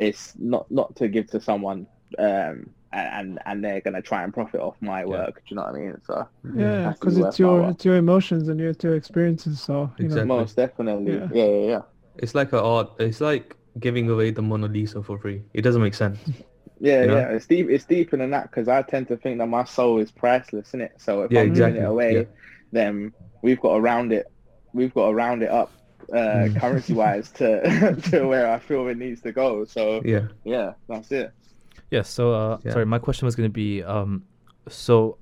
[0.00, 1.86] it's not not to give to someone
[2.18, 5.36] um, and and they're gonna try and profit off my work.
[5.36, 5.96] Do you know what I mean?
[6.04, 7.70] So Yeah, because it's your while.
[7.70, 9.60] it's your emotions and your, it's your experiences.
[9.60, 10.28] So you Exactly.
[10.28, 10.36] know.
[10.38, 11.28] most definitely, Yeah.
[11.30, 11.82] yeah, yeah, yeah.
[12.16, 12.88] It's like a art.
[12.98, 15.42] It's like giving away the Mona Lisa for free.
[15.54, 16.18] It doesn't make sense.
[16.80, 17.16] Yeah, You know?
[17.16, 17.70] yeah, it's deep.
[17.70, 20.80] It's deeper than that because I tend to think that my soul is priceless, isn't
[20.80, 20.92] it?
[20.98, 21.74] So if Yeah, I'm exactly.
[21.74, 22.22] giving it away, Yeah.
[22.72, 24.26] then we've got to round it.
[24.72, 25.70] We've got to round it up,
[26.12, 26.16] uh,
[26.48, 26.60] Mm.
[26.60, 29.64] currency wise, to to where I feel it needs to go.
[29.64, 30.28] So Yeah.
[30.44, 31.32] yeah, that's it.
[31.90, 32.02] Yeah.
[32.02, 32.72] So, uh, Yeah.
[32.72, 34.22] sorry, my question was going to be, um,
[34.68, 35.18] so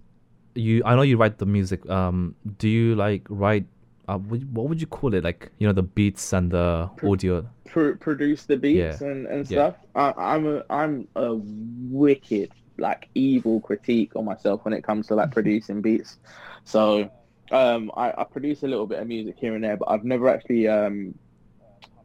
[0.54, 1.88] you, I know you write the music.
[1.90, 3.66] Um, do you like write?
[4.08, 5.22] Uh, what would you call it?
[5.24, 7.46] Like you know, the beats and the Pro- audio.
[7.66, 9.06] Pro- produce the beats Yeah.
[9.08, 9.70] and, and Yeah.
[9.72, 9.74] stuff.
[9.94, 15.14] I, I'm a I'm a wicked like evil critique on myself when it comes to
[15.14, 16.18] like producing beats.
[16.64, 17.10] So
[17.50, 20.28] um, I, I produce a little bit of music here and there, but I've never
[20.28, 21.14] actually um,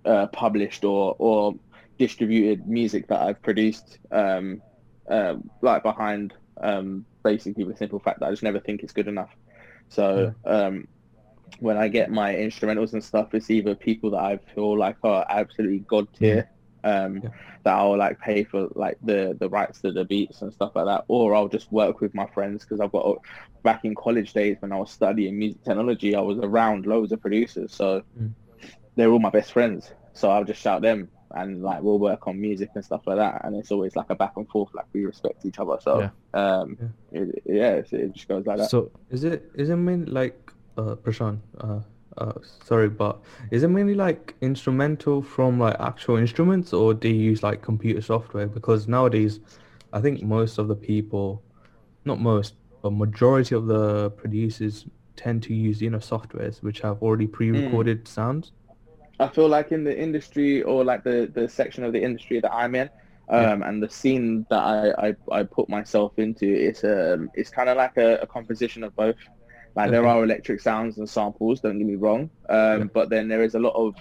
[0.04, 1.56] uh, published or or
[1.98, 4.62] distributed music that I've produced um,
[5.10, 9.08] uh, like behind um, basically the simple fact that I just never think it's good
[9.08, 9.30] enough.
[9.90, 10.88] So um,
[11.60, 15.26] when I get my instrumentals and stuff, it's either people that I feel like are
[15.30, 16.50] absolutely god tier,
[16.86, 17.30] um, Yeah.
[17.65, 20.86] that I'll like pay for like the the rights to the beats and stuff like
[20.86, 23.17] that, or I'll just work with my friends because I've got
[23.63, 27.21] back in college days when I was studying music technology, I was around loads of
[27.21, 28.34] producers, so Mm.
[28.95, 29.91] they're all my best friends.
[30.13, 33.43] So I'll just shout them and like we'll work on music and stuff like that,
[33.43, 35.78] and it's always like a back and forth, like we respect each other.
[35.82, 36.78] So um,
[37.12, 38.69] It, yeah, it, it just goes like that.
[38.69, 40.39] So Is it is it mainly like
[40.78, 41.80] uh Prashant, uh,
[42.17, 47.15] uh sorry, but is it mainly like instrumental from like actual instruments or do you
[47.32, 48.47] use like computer software?
[48.47, 49.39] Because nowadays
[49.93, 51.43] I think most of the people
[52.06, 57.01] not most, but majority of the producers tend to use, you know, softwares which have
[57.01, 58.51] already pre recorded sounds.
[59.19, 62.51] I feel like in the industry or like the, the section of the industry that
[62.54, 62.89] I'm in,
[63.34, 63.49] Yeah.
[63.54, 67.69] um, and the scene that I, I, I put myself into, it's um it's kind
[67.69, 69.15] of like a, a composition of both.
[69.76, 71.62] Like there are electric sounds and samples.
[71.62, 72.86] Don't get me wrong, um, Yeah.
[72.94, 73.96] but then there is a lot of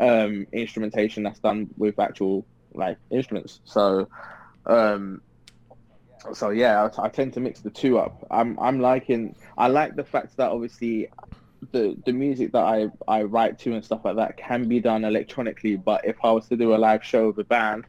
[0.00, 3.60] um, instrumentation that's done with actual like instruments.
[3.64, 4.08] So,
[4.66, 5.22] um,
[6.32, 8.26] so yeah, I, I tend to mix the two up.
[8.30, 11.08] I'm I'm liking I like the fact that obviously
[11.72, 15.04] the the music that I I write to and stuff like that can be done
[15.04, 15.76] electronically.
[15.76, 17.86] But if I was to do a live show with a band,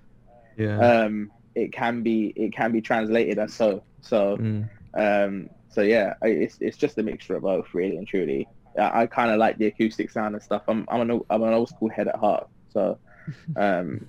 [0.58, 0.77] Yeah.
[0.82, 3.84] um, it can be it can be translated as so.
[4.01, 4.69] So Mm.
[4.97, 8.47] um, so yeah, it's it's just a mixture of both, really and truly.
[8.77, 10.63] I, I kind of like the acoustic sound and stuff.
[10.67, 12.47] I'm I'm an I'm an old school head at heart.
[12.69, 12.99] So
[13.55, 14.07] um,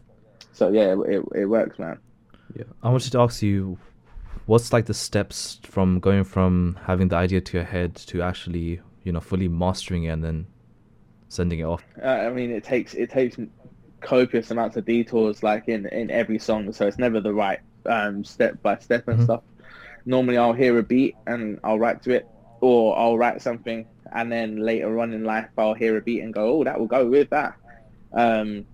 [0.52, 1.98] so yeah, it it works, man.
[2.54, 3.78] Yeah, I wanted to ask you,
[4.46, 8.80] what's like the steps from going from having the idea to your head to actually,
[9.04, 10.46] you know, fully mastering it and then
[11.28, 11.84] sending it off?
[12.02, 13.36] Uh, I mean, it takes it takes
[14.00, 16.72] copious amounts of detours, like in in every song.
[16.72, 19.24] So it's never the right um, step by step and Mhm.
[19.24, 19.42] stuff.
[20.04, 22.28] Normally, I'll hear a beat and I'll write to it,
[22.60, 26.34] or I'll write something, and then later on in life, I'll hear a beat and
[26.34, 27.54] go, "Oh, that will go with that."
[28.16, 28.66] Um,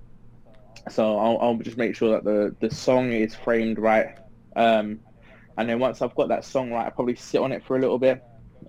[0.88, 4.09] so I'll, I'll just make sure that the the song is framed right.
[4.57, 5.01] Um,
[5.57, 7.81] and then once I've got that song right, I probably sit on it for a
[7.81, 8.21] little bit,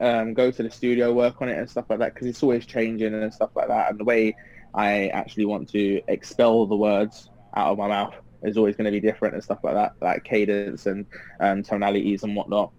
[0.01, 2.65] um, go to the studio, work on it and stuff like that, because it's always
[2.65, 3.91] changing and stuff like that.
[3.91, 4.35] And the way
[4.73, 8.91] I actually want to expel the words out of my mouth is always going to
[8.91, 11.07] be different and stuff like that, like cadence and
[11.39, 12.71] um, tonalities and whatnot.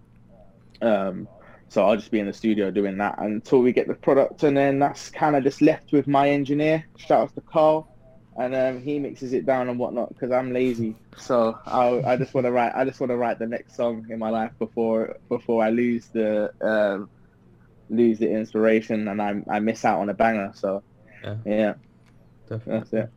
[0.81, 1.29] Um,
[1.69, 4.57] so I'll just be in the studio doing that until we get the product, and
[4.57, 6.85] then that's kind of just left with my engineer.
[6.97, 7.89] Shout out to Carl,
[8.35, 10.97] and um, he mixes it down and whatnot because I'm lazy.
[11.17, 12.73] So I'll, I just want to write.
[12.75, 16.09] I just want to write the next song in my life before before I lose
[16.13, 17.09] the um,
[17.89, 20.51] lose the inspiration and I I miss out on a banger.
[20.55, 20.83] So
[21.23, 21.37] Yeah.
[21.45, 21.73] yeah,
[22.49, 22.79] Definitely.
[22.79, 23.09] that's it.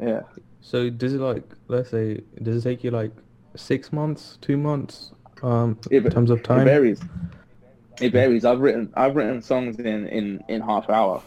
[0.00, 0.20] Yeah.
[0.60, 3.12] So does it like let's say does it take you like
[3.56, 6.60] six months, two months, um, It in terms of time?
[6.62, 7.00] It varies.
[8.00, 8.44] It varies.
[8.44, 11.22] I've written I've written songs in in in half hour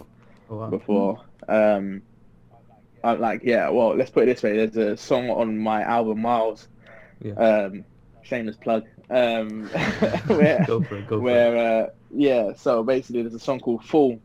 [0.50, 0.70] Oh, wow.
[0.70, 1.22] before.
[1.48, 2.02] Um,
[3.04, 3.70] I, like yeah.
[3.70, 4.58] Well, let's put it this way.
[4.58, 6.68] There's a song on my album Miles.
[7.22, 7.34] Yeah.
[7.34, 7.86] Um,
[8.24, 8.86] shameless plug.
[9.10, 9.68] Um,
[10.28, 11.08] where go for it.
[11.08, 11.20] Go for it.
[11.22, 12.54] where uh, yeah.
[12.54, 14.20] So basically, there's a song called Fool.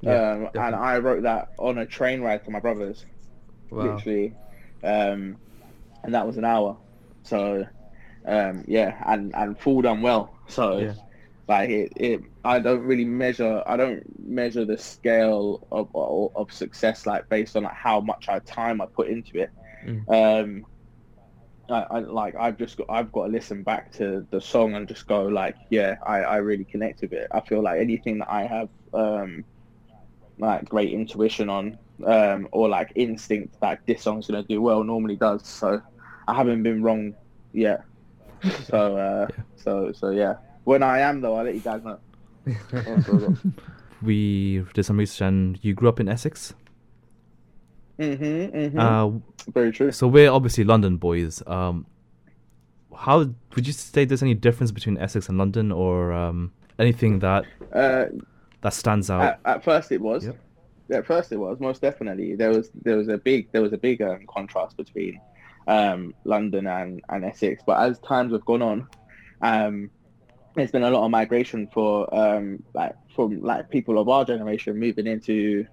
[0.00, 0.74] Yeah, um, and.
[0.74, 3.06] I wrote that on a train ride to my brother's,
[3.70, 3.94] Wow.
[3.94, 4.34] literally,
[4.84, 5.38] um,
[6.04, 6.78] and that was an hour.
[7.24, 7.64] So,
[8.26, 10.34] um, yeah, and and Fool done well.
[10.48, 10.94] So, Yeah.
[11.48, 13.62] like it, it, I don't really measure.
[13.66, 18.26] I don't measure the scale of of, of success like based on like how much
[18.28, 19.50] I time I put into it.
[19.84, 20.08] Mm.
[20.08, 20.66] Um,
[21.70, 24.88] I, I like I've just got I've got to listen back to the song and
[24.88, 27.28] just go like yeah I, I really connect with it.
[27.32, 29.44] I feel like anything that I have um,
[30.38, 35.16] like great intuition on um, or like instinct that this song's gonna do well normally
[35.16, 35.46] does.
[35.46, 35.80] So
[36.28, 37.14] I haven't been wrong
[37.52, 37.84] yet.
[38.64, 39.42] So uh, Yeah.
[39.56, 40.36] so so yeah.
[40.64, 41.98] When I am though, I'll let you guys know.
[44.02, 46.52] We did some research and you grew up in Essex.
[47.98, 48.78] Mm-hmm, mm-hmm.
[48.78, 49.20] Uh,
[49.52, 49.92] Very true.
[49.92, 51.42] so we're obviously London boys.
[51.46, 51.86] Um,
[52.94, 53.18] how
[53.54, 58.06] would you say there's any difference between Essex and London, or um, anything that Uh,
[58.60, 59.22] that stands out?
[59.22, 60.26] At, at first, it was.
[60.26, 60.38] Yep.
[60.90, 62.34] At first, it was most definitely.
[62.36, 65.20] There was there was a big there was a big um, contrast between
[65.66, 67.62] um, London and, and Essex.
[67.64, 68.88] But as times have gone on,
[69.40, 69.90] um,
[70.54, 74.78] there's been a lot of migration for um, like from like people of our generation
[74.78, 75.66] moving into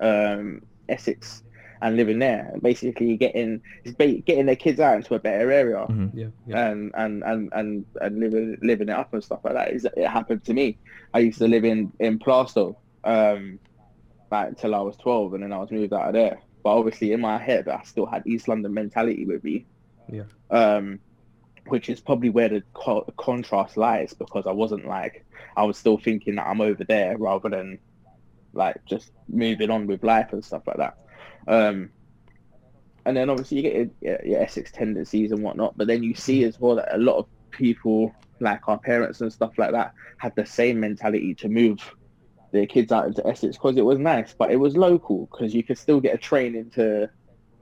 [0.00, 1.42] um, Essex
[1.80, 3.62] and living there, and basically getting
[3.96, 6.10] getting their kids out into a better area Mhm.
[6.12, 6.26] yeah.
[6.46, 6.68] Yeah.
[6.70, 9.68] and and and and, and living living it up and stuff like that.
[9.72, 10.78] It's- It happened to me.
[11.14, 13.60] I used to live in in Plaistow, um,
[14.30, 16.40] like until I was twelve, and then I was moved out of there.
[16.62, 19.66] But obviously, in my head, I still had East London mentality with me.
[20.10, 20.24] Yeah.
[20.50, 21.00] Um,
[21.66, 25.24] which is probably where the co- contrast lies because I wasn't like
[25.56, 27.78] I was still thinking that I'm over there rather than
[28.52, 30.96] like just moving on with life and stuff like that.
[31.46, 31.90] Um,
[33.04, 35.76] and then obviously you get your, your Essex tendencies and whatnot.
[35.76, 39.32] But then you see as well that a lot of people, like our parents and
[39.32, 41.94] stuff like that, had the same mentality to move
[42.52, 45.62] their kids out into Essex because it was nice, but it was local because you
[45.62, 47.08] could still get a train into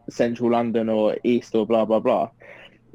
[0.09, 2.31] central London or east or blah blah blah,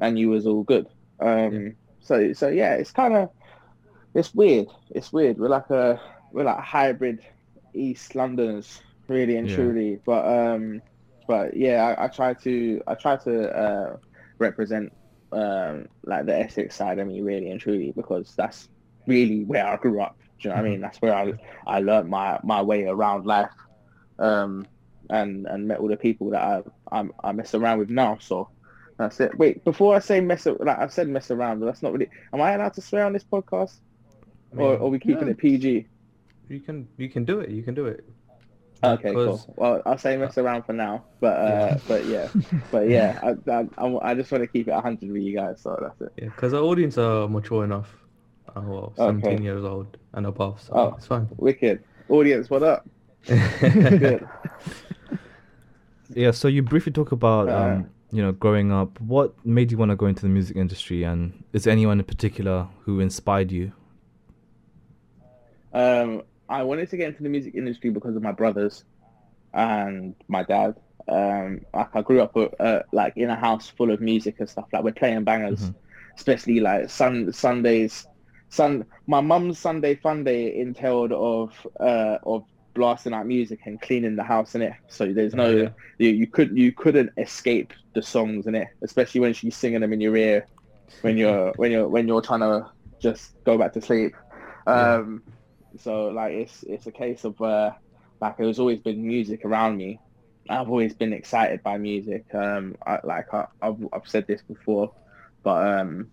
[0.00, 0.86] and you was all good.
[1.20, 1.68] Um, yeah.
[2.00, 3.30] So so yeah, it's kind of
[4.14, 4.68] it's weird.
[4.90, 5.38] It's weird.
[5.38, 6.00] We're like a
[6.32, 7.20] we're like hybrid
[7.74, 9.56] East Londoners, really and yeah.
[9.56, 10.00] truly.
[10.04, 10.82] But um,
[11.26, 13.96] but yeah, I, I try to I try to uh,
[14.38, 14.92] represent
[15.32, 18.68] um like the Essex side of me really and truly because that's
[19.06, 20.16] really where I grew up.
[20.42, 20.74] Do you know what I mean?
[20.74, 20.82] Mm-hmm.
[20.82, 21.32] That's where I
[21.66, 23.50] I learned my my way around life,
[24.18, 24.66] um,
[25.08, 28.18] and and met all the people that I I, I mess around with now.
[28.20, 28.48] So
[28.98, 29.38] that's it.
[29.38, 32.10] Wait, before I say mess, like I've said mess around, but that's not really.
[32.32, 33.78] Am I allowed to swear on this podcast,
[34.52, 35.32] I mean, or are we keeping yeah.
[35.32, 35.86] it PG?
[36.48, 37.50] You can you can do it.
[37.50, 38.04] You can do it.
[38.84, 39.40] Okay, cool.
[39.56, 41.78] Well, I'll say mess around for now, but uh, yeah.
[41.86, 42.28] but yeah,
[42.72, 45.78] but yeah, I, I, I just want to keep it hundred with you guys, so
[45.80, 46.12] that's it.
[46.20, 48.01] Yeah, because our audience are mature enough.
[48.54, 49.42] Well, seventeen okay.
[49.42, 51.28] years old and above, so oh, it's fine.
[51.36, 52.86] Wicked audience, what up?
[56.14, 59.00] Yeah, so you briefly talk about uh, um, you know growing up.
[59.00, 62.04] What made you want to go into the music industry, and is there anyone in
[62.04, 63.72] particular who inspired you?
[65.72, 68.84] Um, I wanted to get into the music industry because of my brothers
[69.54, 70.76] and my dad.
[71.08, 74.66] Um, like I grew up uh, like in a house full of music and stuff.
[74.72, 75.72] Like we're playing bangers, mm-hmm.
[76.16, 78.06] especially like sun Sundays.
[78.52, 84.16] Sun my mum's Sunday fun day entailed of uh, of blasting out music and cleaning
[84.16, 84.74] the house in it.
[84.88, 85.68] So there's no yeah.
[85.98, 89.92] you, you could you couldn't escape the songs in it, especially when she's singing them
[89.92, 90.46] in your ear
[91.00, 94.14] when you're when you're when you're trying to just go back to sleep.
[94.66, 95.32] Um, yeah
[95.78, 97.72] so like it's it's a case of uh,
[98.20, 99.98] like there's always been music around me.
[100.48, 102.26] I've always been excited by music.
[102.34, 104.92] Um, I, like I, have I've said this before,
[105.42, 106.10] but um,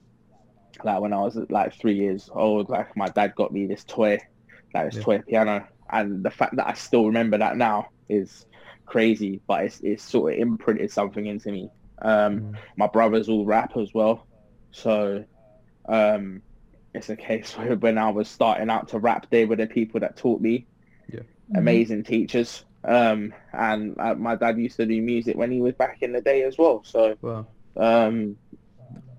[0.83, 4.19] like when I was like three years old, like my dad got me this toy,
[4.73, 5.03] like this yeah.
[5.03, 8.45] toy piano, and the fact that I still remember that now is
[8.85, 9.41] crazy.
[9.47, 11.69] But it's it's sort of imprinted something into me.
[12.01, 12.55] Um, mm.
[12.77, 14.25] my brothers all rap as well,
[14.71, 15.25] so
[15.87, 16.41] um,
[16.93, 19.99] it's a case where when I was starting out to rap, they were the people
[20.01, 20.67] that taught me.
[21.11, 21.21] Yeah.
[21.55, 22.13] Amazing mm-hmm.
[22.13, 22.65] teachers.
[22.83, 26.21] Um, and uh, my dad used to do music when he was back in the
[26.21, 26.81] day as well.
[26.85, 27.47] So, wow.
[27.75, 28.37] um,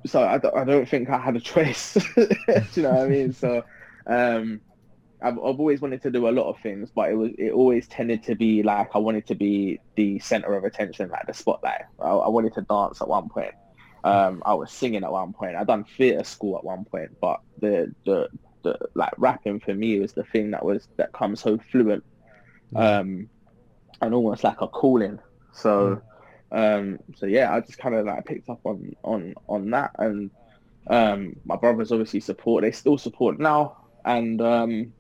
[0.07, 1.95] so I, I don't think I had a choice.
[2.17, 2.29] do
[2.75, 3.33] you know what I mean?
[3.33, 3.63] So,
[4.07, 4.61] um,
[5.23, 7.87] I've, I've always wanted to do a lot of things, but it was it always
[7.89, 11.83] tended to be like I wanted to be the center of attention, like the spotlight.
[11.99, 13.53] I, I wanted to dance at one point.
[14.03, 15.57] Um, I was singing at one point.
[15.57, 18.29] I done theatre school at one point, but the, the
[18.63, 22.03] the like rapping for me was the thing that was that comes so fluent,
[22.75, 23.29] um,
[24.01, 25.19] and almost like a calling.
[25.53, 26.01] So,
[26.53, 30.31] um, so yeah, I just kind of like picked up on on on that, and
[30.89, 32.63] um, my brothers obviously support.
[32.63, 34.93] They still support now, and um,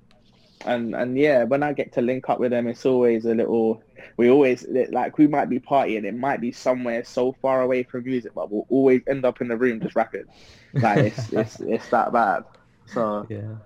[0.64, 3.82] and and yeah, when I get to link up with them, it's always a little.
[4.16, 6.04] We always like we might be partying.
[6.04, 9.48] It might be somewhere so far away from music, but we'll always end up in
[9.48, 10.26] the room just rapping.
[10.74, 12.44] Like it's it's it's that bad.
[12.86, 13.56] So yeah.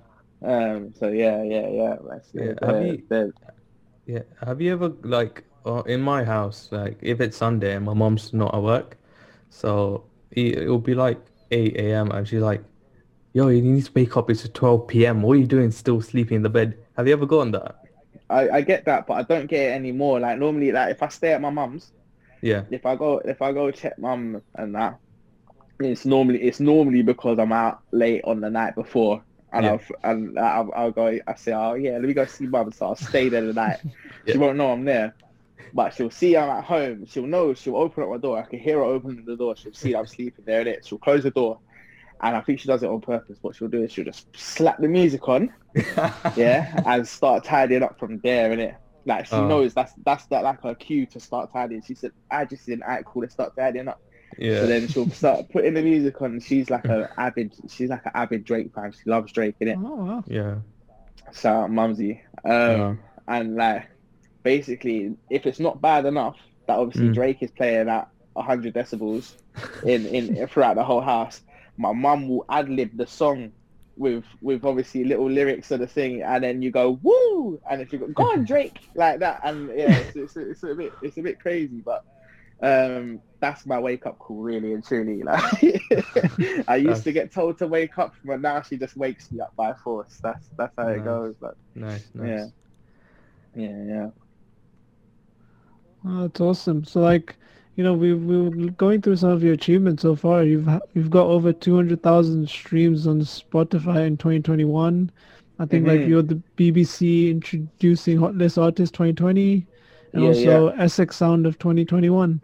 [0.42, 0.94] Um.
[0.98, 1.96] So yeah, yeah, yeah.
[2.32, 2.52] yeah.
[2.62, 3.32] Have you,
[4.06, 4.22] yeah.
[4.44, 8.33] Have you ever like uh, in my house, like if it's Sunday and my mom's
[8.33, 8.96] not at work,
[9.50, 11.18] so it, will be like
[11.50, 12.11] 8 a.m.
[12.11, 12.62] and she's like,
[13.33, 14.31] "Yo, you need to wake up.
[14.31, 15.22] It's 12 p.m.
[15.22, 15.70] What are you doing?
[15.70, 17.77] Still sleeping in the bed?" Have you ever gotten that?
[18.31, 20.20] I, I get that, but I don't get it anymore.
[20.20, 21.92] Like normally, like if I stay at my mum's,
[22.44, 22.64] yeah.
[22.70, 24.98] If I go, if I go check mum and that,
[25.81, 29.22] it's normally it's normally because I'm out late on the night before,
[29.53, 29.72] and yeah.
[29.72, 31.18] I'll and I'll, I'll, go.
[31.27, 32.70] I say, oh yeah, let me go see mum.
[32.72, 33.79] So I'll stay there the night.
[34.27, 34.33] yeah.
[34.33, 35.14] She won't know I'm there,
[35.72, 37.06] but she'll see I'm at home.
[37.06, 37.54] She'll know.
[37.54, 38.38] She'll open up my door.
[38.38, 39.56] I can hear her opening the door.
[39.56, 40.60] She'll see I'm sleeping there.
[40.60, 40.86] In it.
[40.86, 41.58] She'll close the door
[42.20, 43.38] and I think she does it on purpose.
[43.42, 45.52] What she'll do is she'll just slap the music on,
[46.36, 49.46] yeah, and start tidying up from there, and it like she oh.
[49.46, 51.82] knows that's that's that like her cue to start tidying.
[51.82, 54.00] She said, "I just didn't act cool to start tidying up."
[54.38, 54.60] Yeah.
[54.60, 56.40] So then she'll start putting the music on.
[56.40, 58.92] she's like a avid, she's like an avid Drake fan.
[58.92, 59.82] She loves Drake, innit?
[59.84, 60.24] Oh wow.
[60.26, 60.56] Yeah.
[61.32, 62.94] So mumsy, um, yeah.
[63.28, 63.88] and like
[64.44, 67.14] basically, if it's not bad enough that obviously mm.
[67.14, 69.35] Drake is playing at 100 decibels
[69.85, 71.42] in in throughout the whole house
[71.76, 73.52] my mum will ad lib the song
[73.96, 77.92] with with obviously little lyrics of the thing, and then you go woo, and if
[77.92, 81.16] you go go on Drake like that, and yeah, it's, it's, it's, a bit it's
[81.16, 82.04] a bit crazy, but
[82.60, 85.23] um, that's my wake up call really and truly.
[85.23, 85.42] Like
[86.68, 87.04] I used that's...
[87.04, 90.18] to get told to wake up, but now she just wakes me up by force.
[90.23, 90.98] That's that's how nice.
[90.98, 91.35] it goes.
[91.40, 92.50] But nice, nice.
[93.54, 94.08] Yeah, yeah, yeah.
[96.05, 96.85] Oh, that's awesome.
[96.85, 97.37] So like
[97.77, 100.44] you know, we we were going through some of your achievements so far.
[100.44, 105.11] You've ha- you've got over two hundred thousand streams on Spotify in 2021.
[105.59, 106.09] I think like Mhm.
[106.09, 109.67] you're the BBC introducing Hot List Artist 2020,
[110.13, 112.40] and Yeah, also Essex Sound of 2021.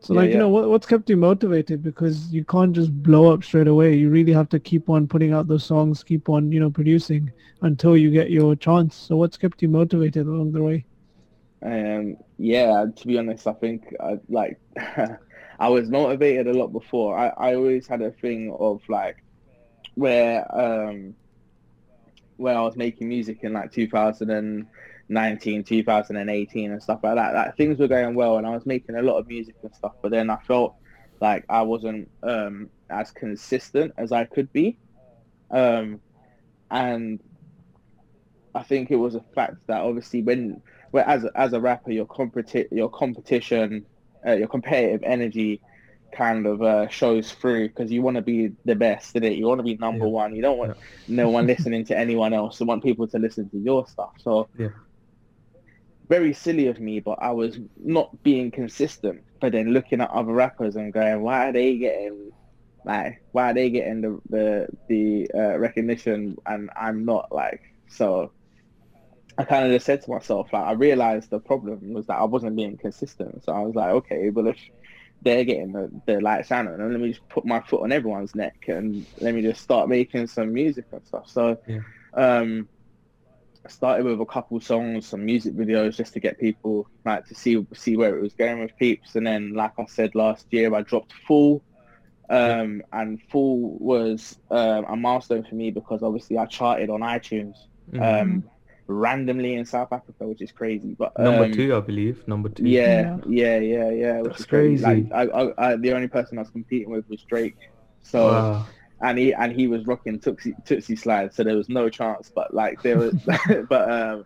[0.00, 3.32] So Yeah, like you know what what's kept you motivated because you can't just blow
[3.32, 3.94] up straight away.
[3.96, 7.32] You really have to keep on putting out those songs, keep on you know producing
[7.62, 8.96] until you get your chance.
[8.96, 10.86] So what's kept you motivated along the way?
[11.64, 17.16] Um, yeah, to be honest, I think I, like I was motivated a lot before.
[17.16, 19.16] I, I always had a thing of like
[19.94, 21.16] where um
[22.36, 27.34] where I was making music in like 2019, 2018 and stuff like that.
[27.34, 29.92] Like things were going well and I was making a lot of music and stuff,
[30.02, 30.74] but then I felt
[31.20, 34.78] like I wasn't um as consistent as I could be.
[35.50, 36.00] Um
[36.70, 37.20] and
[38.54, 41.92] I think it was a fact that obviously when where as a, as a rapper
[41.92, 43.86] your competi- your competition
[44.26, 45.62] uh, your competitive energy
[46.16, 49.46] kind of uh, shows through because you want to be the best in it you
[49.48, 50.08] want to be number Yeah.
[50.08, 50.36] one.
[50.36, 50.74] You don't want
[51.08, 52.60] no one listening to anyone else.
[52.60, 54.10] You want people to listen to your stuff.
[54.20, 54.70] So Yeah.
[56.08, 59.24] very silly of me but I was not being consistent.
[59.40, 62.32] But then looking at other rappers and going why are they getting
[62.84, 68.32] like why are they getting the the, the uh, recognition and I'm not like so
[69.38, 72.24] I kind of just said to myself, like, I realized the problem was that I
[72.24, 73.44] wasn't being consistent.
[73.44, 74.58] So I was like, okay, well, if
[75.22, 78.34] they're getting the, the light shining, then let me just put my foot on everyone's
[78.34, 81.28] neck and let me just start making some music and stuff.
[81.28, 81.80] So, Yeah.
[82.16, 82.68] um,
[83.64, 87.34] I started with a couple songs, some music videos, just to get people like to
[87.34, 89.14] see see where it was going with peeps.
[89.14, 91.64] And then, like I said last year, I dropped Full,
[92.30, 97.56] um, and Full was um, a milestone for me because obviously I charted on iTunes
[97.86, 98.00] Mhm.
[98.00, 98.44] um,
[98.88, 100.94] randomly in South Africa, which is crazy.
[100.98, 102.26] But number um, two, I believe.
[102.26, 102.64] Number two.
[102.64, 104.20] Yeah, yeah, yeah, yeah.
[104.20, 104.84] Which That's is crazy.
[104.84, 105.08] crazy.
[105.10, 107.56] Like, I, I, I, the only person I was competing with was Drake.
[108.02, 108.66] So Wow.
[109.00, 112.30] and he and he was rocking Toosie, Toosie Slide, so there was no chance.
[112.34, 113.14] But like there was,
[113.68, 114.24] but um,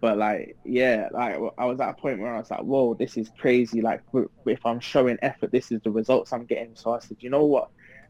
[0.00, 3.16] but like yeah, like I was at a point where I was like, whoa, this
[3.16, 3.80] is crazy.
[3.82, 4.02] Like
[4.46, 6.76] if I'm showing effort, this is the results I'm getting.
[6.76, 7.68] So I said, you know what?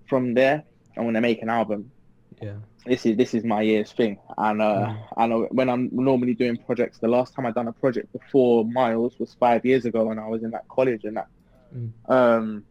[0.08, 0.64] From there,
[0.96, 1.92] I'm gonna make an album.
[2.40, 2.58] Yeah.
[2.86, 5.06] This is this is my year's thing, and uh, Mm.
[5.16, 6.98] I know when I'm normally doing projects.
[6.98, 10.28] The last time I done a project before Miles was five years ago, when I
[10.28, 11.26] was in that college and that.
[11.74, 11.92] Mm.
[12.08, 12.66] Um,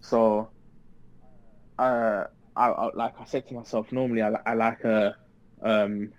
[0.00, 0.52] so,
[1.78, 2.24] uh,
[2.56, 5.14] I, I like I said to myself, normally I, I like a
[5.62, 6.12] um,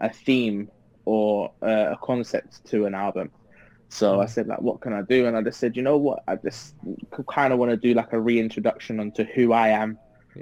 [0.00, 0.70] a theme
[1.06, 3.30] or uh, a concept to an album.
[3.90, 4.28] So I Mm.
[4.28, 5.26] said like, what can I do?
[5.26, 6.20] And I just said, you know what?
[6.28, 6.74] I just
[7.30, 10.00] kind of want to do like a reintroduction onto who I am,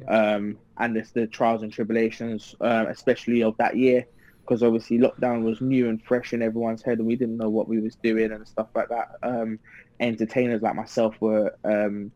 [0.09, 4.07] Um, and it's the trials and tribulations, um, especially of that year,
[4.41, 7.69] because obviously lockdown was new and fresh in everyone's head, and we didn't know what
[7.69, 9.11] we was doing and stuff like that.
[9.23, 9.59] Um,
[10.01, 12.11] entertainers like myself were um,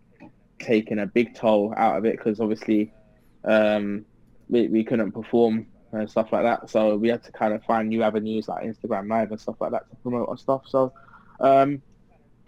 [0.58, 2.92] taking a big toll out of it because obviously
[3.44, 4.04] um,
[4.48, 6.68] we, we couldn't perform and stuff like that.
[6.68, 9.72] So we had to kind of find new avenues like Instagram Live and stuff like
[9.72, 10.62] that to promote our stuff.
[10.66, 10.92] So
[11.40, 11.82] um,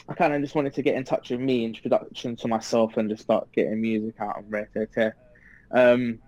[0.08, 3.10] I kind of just wanted to get in touch with me, introduction to myself, and
[3.10, 5.16] just start getting music out on Rare Tear.
[5.70, 6.20] Um,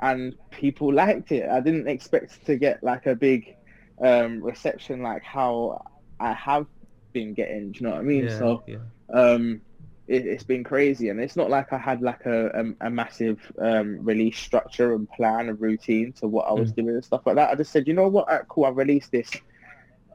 [0.00, 1.48] and people liked it.
[1.48, 3.56] I didn't expect to get like a big
[4.02, 5.82] um, reception like how
[6.20, 6.66] I have
[7.12, 7.72] been getting.
[7.72, 8.24] Do you know what I mean?
[8.24, 8.38] Yeah.
[8.38, 8.78] So yeah.
[9.14, 9.62] um,
[10.08, 13.40] it, it's been crazy, and it's not like I had like a a, a massive
[13.58, 16.76] um, release structure and plan and routine to what I was Mm.
[16.76, 17.50] doing and stuff like that.
[17.50, 19.30] I just said, you know what, Alright, cool, I released this.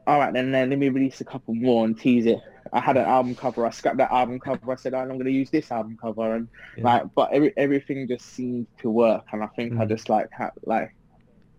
[0.06, 2.38] All right, then, then let me release a couple more and tease it.
[2.72, 3.66] I had an album cover.
[3.66, 4.72] I scrapped that album cover.
[4.72, 6.84] I said, "Oh, I'm going to use this album cover, and Yeah.
[6.84, 9.24] like, but every, everything just seemed to work.
[9.32, 9.88] And I think I Mm.
[9.88, 10.90] just like ha- like,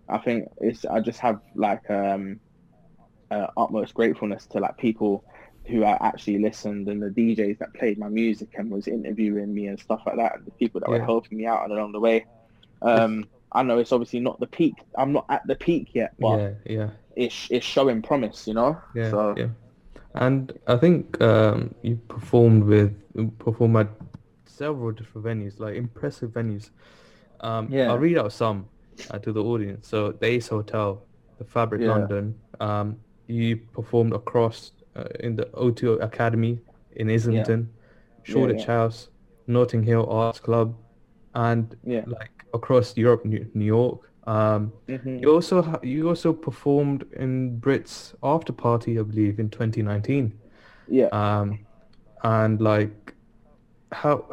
[0.07, 2.41] I think it's I just have like um,
[3.31, 5.23] uh, utmost gratefulness to like people
[5.67, 9.67] who I actually listened and the DJs that played my music and was interviewing me
[9.67, 12.25] and stuff like that, and the people that were helping me out along the way.
[12.81, 14.75] Um, I know it's obviously not the peak.
[14.97, 16.51] I'm not at the peak yet, but yeah.
[16.65, 16.89] Yeah.
[17.15, 18.81] it's it's showing promise, you know.
[18.95, 19.47] Yeah, So yeah.
[20.15, 22.93] And I think um, you performed with
[23.37, 23.89] performed at
[24.45, 26.71] several different venues, like impressive venues.
[27.41, 27.89] Um, Yeah.
[27.89, 28.67] I'll read out some
[29.11, 29.87] uh, to the audience.
[29.87, 31.01] So the Ace Hotel,
[31.37, 31.91] the Fabric Yeah.
[31.91, 32.35] London.
[32.59, 32.97] Um,
[33.27, 36.59] you performed across uh, in the O2 Academy
[36.95, 37.69] in Islington,
[38.23, 38.77] Shoreditch yeah.
[38.77, 39.09] House,
[39.47, 40.75] Notting Hill Arts Club,
[41.35, 41.75] and
[42.07, 44.08] like across Europe, New, New York.
[44.29, 45.21] Um, Mhm.
[45.21, 50.33] you also ha- you also performed in Brits After Party, I believe, in 2019.
[50.87, 51.07] Yeah.
[51.07, 51.59] Um,
[52.23, 53.15] and like,
[53.91, 54.25] how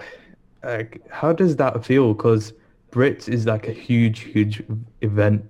[0.63, 2.13] like how does that feel?
[2.13, 2.53] Because
[2.93, 4.63] Brits is like a huge, huge
[5.01, 5.45] event.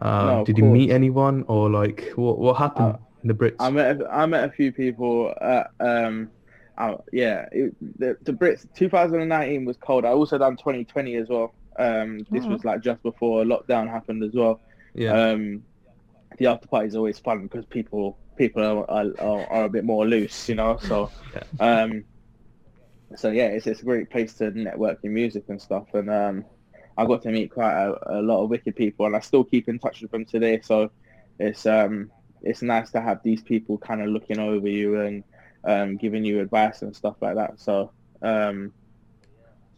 [0.00, 3.56] Um, No, did you meet anyone or like what what happened Uh, in the Brits?
[3.60, 6.30] I met a- I met a few people at um
[6.78, 10.04] uh, yeah, it, the the Brits 2019 was cold.
[10.06, 11.52] I also done 2020 as well.
[11.78, 12.50] Um, this Oh.
[12.50, 14.60] was like just before lockdown happened as well.
[14.94, 15.12] Yeah.
[15.12, 15.62] Um,
[16.38, 19.84] the after party is always fun because people people are, are, are, are a bit
[19.84, 20.76] more loose, you know.
[20.78, 21.10] So,
[21.60, 22.04] um,
[23.14, 25.86] so yeah, it's it's a great place to network your music and stuff.
[25.94, 26.44] And um,
[26.96, 29.68] I got to meet quite a, a lot of wicked people, and I still keep
[29.68, 30.60] in touch with them today.
[30.62, 30.90] So,
[31.38, 32.10] it's um
[32.42, 35.24] it's nice to have these people kind of looking over you and
[35.64, 37.60] um, giving you advice and stuff like that.
[37.60, 37.92] So.
[38.22, 38.72] Um,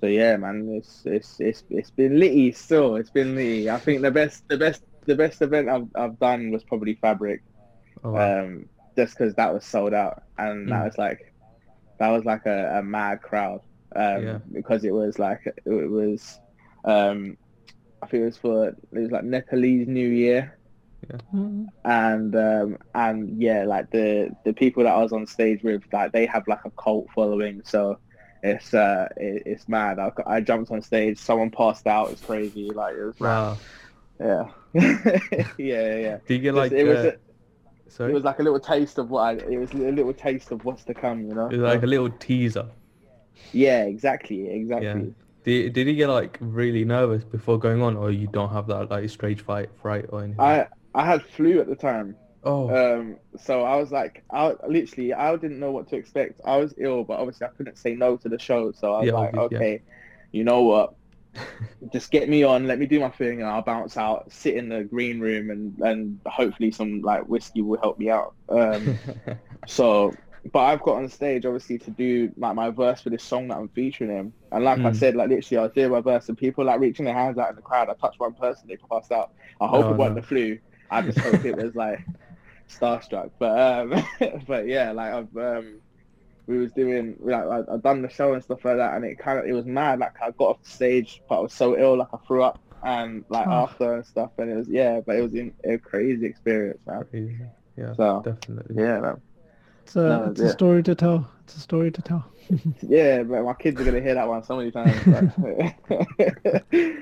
[0.01, 2.96] so yeah, man, it's it's it's it's been litty still.
[2.96, 3.70] It's been litty.
[3.70, 7.42] I think the best the best the best event I've I've done was probably Fabric,
[8.05, 8.34] Oh, wow.
[8.38, 10.86] um, just because that was sold out and that Mm.
[10.86, 11.18] was like
[11.99, 13.61] that was like a, a mad crowd.
[13.96, 14.40] Um, Yeah.
[14.53, 16.40] because it was like it was
[16.84, 17.36] um,
[18.03, 20.59] I think it was for it was like Nepalese New Year
[21.32, 21.70] Mm.
[21.84, 26.12] and um and yeah like the the people that i was on stage with like
[26.12, 27.96] they have like a cult following so
[28.43, 32.70] it's uh it, it's mad I, I jumped on stage someone passed out it's crazy
[32.70, 33.59] like it was wow.
[34.20, 35.20] yeah yeah
[35.59, 36.72] yeah yeah Do you get like?
[36.72, 37.12] it was uh,
[37.89, 38.11] a, sorry.
[38.11, 40.64] it was like a little taste of what I, it was a little taste of
[40.64, 42.66] what's to come you know It was like a little teaser.
[43.53, 45.14] yeah exactly exactly
[45.45, 48.91] Did, did you get like really nervous before going on, or you don't have that
[48.91, 50.41] like stage fright, fright or anything?
[50.41, 55.14] i i had flu at the time oh, Um, so I was like, I literally,
[55.14, 56.41] I didn't know what to expect.
[56.45, 58.72] I was ill, but obviously I couldn't say no to the show.
[58.72, 59.64] So I was Yeah, like, obvi- yeah.
[59.64, 59.82] okay,
[60.32, 60.95] you know what?
[61.93, 64.68] Just get me on, let me do my thing, and I'll bounce out, sit in
[64.68, 68.34] the green room, and and hopefully some like whiskey will help me out.
[68.49, 68.97] Um,
[69.66, 70.18] so,
[70.53, 73.59] but I've got on stage obviously to do like my verse for this song that
[73.59, 74.93] I'm featuring in, and like I Mm.
[74.93, 77.51] said, like literally I was doing my verse, and people like reaching their hands out
[77.51, 77.89] in the crowd.
[77.91, 79.30] I touched one person, they passed out.
[79.61, 80.22] I hope Oh, it wasn't no.
[80.22, 80.59] the flu.
[80.91, 82.01] I just hope it was like
[82.68, 83.30] starstruck.
[83.38, 84.04] But um,
[84.46, 85.80] but yeah, like I've um,
[86.46, 89.38] we was doing like I, done the show and stuff like that, and it kind
[89.38, 89.98] of it was mad.
[89.98, 92.58] Like I got off the stage, but I was so ill, like I threw up,
[92.82, 93.52] and like Oh.
[93.64, 97.04] after and stuff, and it was yeah, but it was in, a crazy experience, man.
[97.10, 97.38] Crazy.
[97.76, 98.76] yeah, So definitely.
[98.82, 99.20] yeah, man.
[99.84, 100.46] It's a No, it's yeah.
[100.48, 101.30] a story to tell.
[101.44, 102.24] It's a story to tell.
[102.82, 104.96] yeah, but my kids are gonna hear that one so many times.
[105.06, 106.64] but-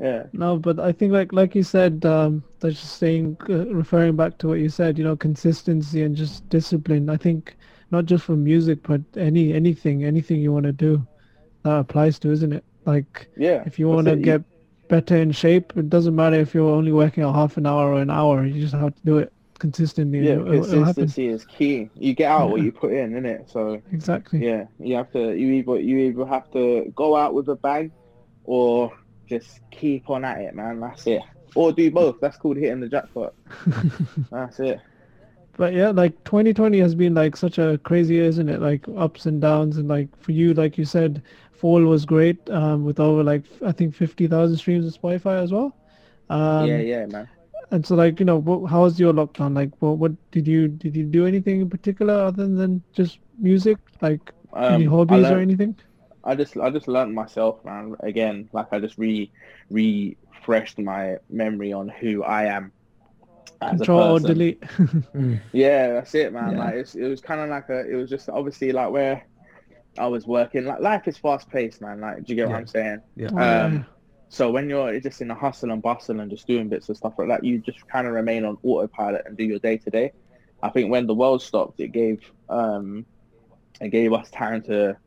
[0.00, 4.14] yeah, No, but I think like like you said, um, that's just saying, uh, referring
[4.16, 7.10] back to what you said, you know, consistency and just discipline.
[7.10, 7.56] I think
[7.90, 11.06] not just for music, but any anything, anything you want to do,
[11.64, 12.64] that applies to, isn't it?
[12.84, 13.64] Like yeah.
[13.66, 14.22] if you want to it.
[14.22, 14.42] get
[14.88, 18.00] better in shape, it doesn't matter if you're only working out half an hour or
[18.00, 18.44] an hour.
[18.44, 20.20] You just have to do it consistently.
[20.20, 21.90] yeah, it'll, it'll consistency is key.
[21.94, 23.50] You get out what you put in, innit?
[23.50, 24.46] So Exactly.
[24.46, 25.34] yeah, you have to.
[25.34, 27.90] You either you either have to go out with a bang,
[28.44, 28.92] or
[29.28, 30.80] just keep on at it, man.
[30.80, 31.22] That's it.
[31.54, 32.20] Or do both.
[32.20, 33.34] That's called hitting the jackpot.
[34.30, 34.80] That's it.
[35.56, 38.60] But yeah, like 2020 has been like such a crazy year, isn't it?
[38.60, 41.22] Like ups and downs, and like for you, like you said,
[41.52, 45.76] fall was great um, with over like I think 50,000 streams on Spotify as well.
[46.30, 47.28] Um, yeah, yeah, man.
[47.70, 49.54] And so like you know, what, how was your lockdown?
[49.54, 53.78] Like, what, what did you did you do anything in particular other than just music?
[54.00, 54.32] Like
[54.68, 55.76] any Um, I hobbies or anything?
[56.24, 57.94] I just I just learned myself, man.
[58.00, 59.30] Again, like I just re
[59.70, 62.72] refreshed my memory on who I am
[63.60, 64.26] as Control a or person.
[64.26, 64.60] delete.
[65.14, 65.40] Mm.
[65.52, 66.56] Yeah, that's it, man.
[66.56, 66.58] Yeah.
[66.58, 69.26] Like it's, it was kind of like a, it was just obviously like where
[69.98, 70.64] I was working.
[70.64, 72.00] Like life is fast paced, man.
[72.00, 73.02] Like, do you get what I'm saying?
[73.16, 73.30] Yeah.
[73.32, 73.64] Oh, yeah.
[73.64, 73.86] Um,
[74.28, 77.14] So when you're just in the hustle and bustle and just doing bits and stuff
[77.18, 80.12] like that, you just kind of remain on autopilot and do your day to day.
[80.62, 83.06] I think when the world stopped, it gave um,
[83.80, 84.98] it gave us time to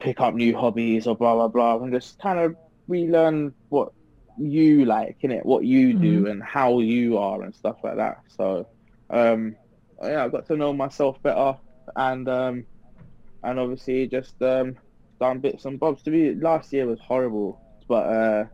[0.00, 2.54] pick up new hobbies or blah blah blah, and just kind of
[2.88, 3.88] relearn what
[4.36, 8.16] you like in it, what you do, and how you are and stuff like that.
[8.28, 8.66] So
[9.10, 9.56] um,
[10.02, 11.54] yeah, I got to know myself better,
[11.96, 12.66] and um,
[13.42, 14.74] and obviously just um,
[15.20, 16.02] done bits and bobs.
[16.04, 18.44] To be last year was horrible, but uh,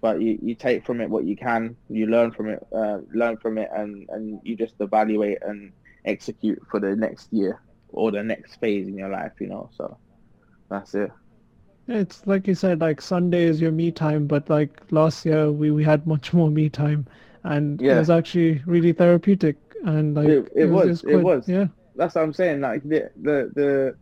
[0.00, 3.36] but you, you take from it what you can, you learn from it, uh, learn
[3.38, 5.72] from it, and and you just evaluate and
[6.04, 9.32] execute for the next year or the next phase in your life.
[9.40, 9.98] You know, so
[10.70, 11.10] that's it.
[11.86, 15.70] It's like you said, like Sunday is your me time, but like last year we,
[15.70, 17.06] we had much more me time,
[17.44, 19.56] and it was actually really therapeutic.
[19.84, 21.52] And like It- it was, just it was.
[21.52, 22.60] yeah, That's what I'm saying.
[22.60, 23.96] Like the the the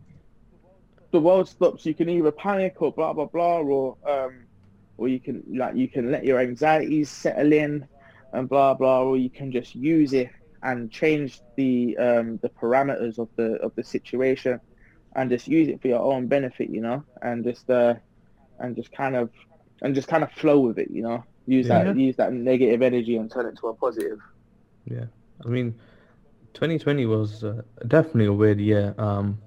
[1.11, 1.85] the world stops.
[1.85, 4.47] You can either panic or blah blah blah, or um,
[4.97, 7.87] or you can like you can let your anxieties settle in,
[8.33, 10.29] and blah blah, or you can just use it
[10.63, 14.59] and change the um the parameters of the of the situation,
[15.17, 17.95] and just use it for your own benefit, you know, and just uh
[18.59, 19.31] and just kind of
[19.81, 21.23] and just kind of flow with it, you know.
[21.47, 21.83] Use Yeah.
[21.85, 24.19] that use that negative energy and turn it to a positive.
[24.85, 25.05] Yeah,
[25.45, 25.75] I mean,
[26.53, 28.95] 2020 was uh, definitely a weird year.
[28.97, 29.39] Um,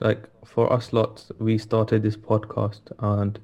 [0.00, 3.38] like for us lots, we started this podcast and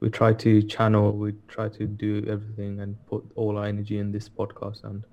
[0.00, 4.12] we try to channel, we try to do everything and put all our energy in
[4.12, 4.84] this podcast.
[4.84, 5.04] And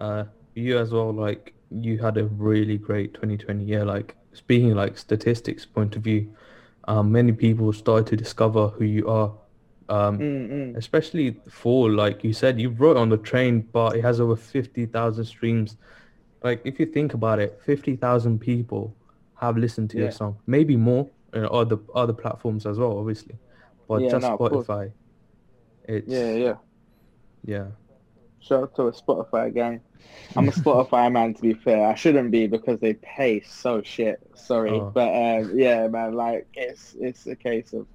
[0.00, 0.24] uh,
[0.54, 3.84] you as well, like you had a really great 2020 year.
[3.84, 6.34] Like speaking like statistics point of view,
[6.88, 9.34] um, many people started to discover who you are.
[9.88, 10.74] Um, Mm-mm.
[10.74, 15.24] especially for like you said, you wrote on the train, but it has over 50,000
[15.24, 15.76] streams.
[16.42, 18.96] Like if you think about it, 50,000 people
[19.34, 23.38] have listened to your song, maybe more on other other platforms as well, obviously,
[23.88, 24.38] but Yeah, just no.
[24.38, 24.92] Spotify.
[25.84, 26.56] It's Yeah, yeah.
[27.44, 27.68] yeah.
[28.40, 29.82] Shout out to a Spotify gang.
[30.36, 31.86] I'm a Spotify man, to be fair.
[31.86, 34.20] I shouldn't be because they pay so shit.
[34.34, 34.90] Sorry, Oh.
[34.92, 36.14] but um, yeah, man.
[36.14, 37.86] Like it's it's a case of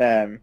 [0.00, 0.40] um,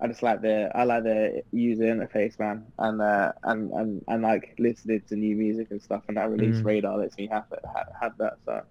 [0.00, 4.22] I just like the I like the user interface, man, and uh, and and and
[4.22, 6.04] like listening to new music and stuff.
[6.08, 6.64] And that release Mm.
[6.64, 8.34] radar lets me have it, have, have that.
[8.44, 8.62] So,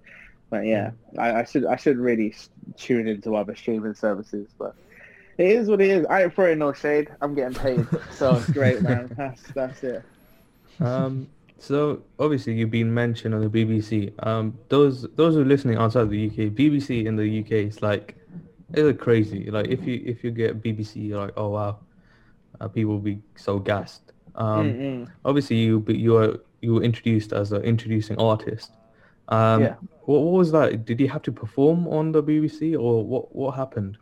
[0.52, 2.36] but yeah, I, I should I should really
[2.78, 4.76] tune into other streaming services, but.
[5.40, 6.06] It is what it is.
[6.08, 7.08] I ain't throwing no shade.
[7.22, 9.10] I'm getting paid, so it's great, man.
[9.16, 10.04] That's that's it.
[10.82, 14.12] Um, so obviously you've been mentioned on the BBC.
[14.28, 18.18] Um, those those who are listening outside the UK, BBC in the UK is like
[18.74, 19.50] it's crazy.
[19.50, 21.80] Like if you if you get BBC, you're like, oh wow,
[22.60, 24.12] uh, people will be so gassed.
[24.36, 25.12] Um, Mm-mm.
[25.24, 28.72] obviously you but you were you were introduced as an introducing artist.
[29.30, 29.76] Um, Yeah.
[30.04, 30.84] What, what was that?
[30.84, 33.98] Did you have to perform on the BBC or what what happened?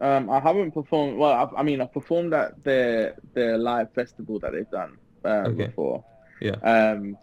[0.00, 1.16] Um, I haven't performed.
[1.18, 5.46] Well, I've, I mean, I've performed at the the live festival that they've done um,
[5.46, 5.66] Okay.
[5.66, 6.04] before.
[6.40, 6.56] Yeah.
[6.62, 7.16] Um,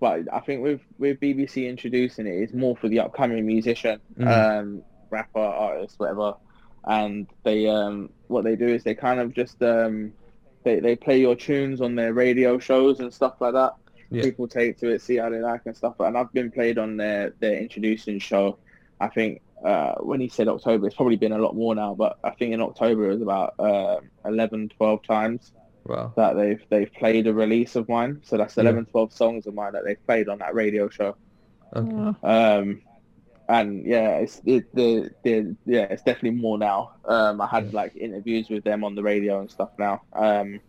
[0.00, 4.26] but I think with with BBC introducing it, it's more for the upcoming musician, Mhm.
[4.60, 6.34] um, rapper, artist, whatever.
[6.86, 10.12] And they um, what they do is they kind of just um,
[10.64, 13.74] they they play your tunes on their radio shows and stuff like that.
[14.10, 14.22] Yeah.
[14.22, 15.98] People take to it, see how they like and stuff.
[16.00, 18.58] And I've been played on their their introducing show.
[19.00, 22.16] I think uh, when he said October, it's probably been a lot more now, but
[22.22, 25.52] I think in October it was about uh, 11, 12 times
[25.86, 26.12] Wow.
[26.16, 28.22] that they've they've played a release of mine.
[28.24, 28.62] So that's Yeah.
[28.62, 31.16] 11, 12 songs of mine that they've played on that radio show.
[31.76, 32.18] Okay.
[32.22, 32.82] Um,
[33.48, 36.92] and yeah, it's it, the the yeah, it's definitely more now.
[37.04, 37.76] Um, I had Yeah.
[37.76, 40.02] like interviews with them on the radio and stuff now.
[40.14, 40.60] Um,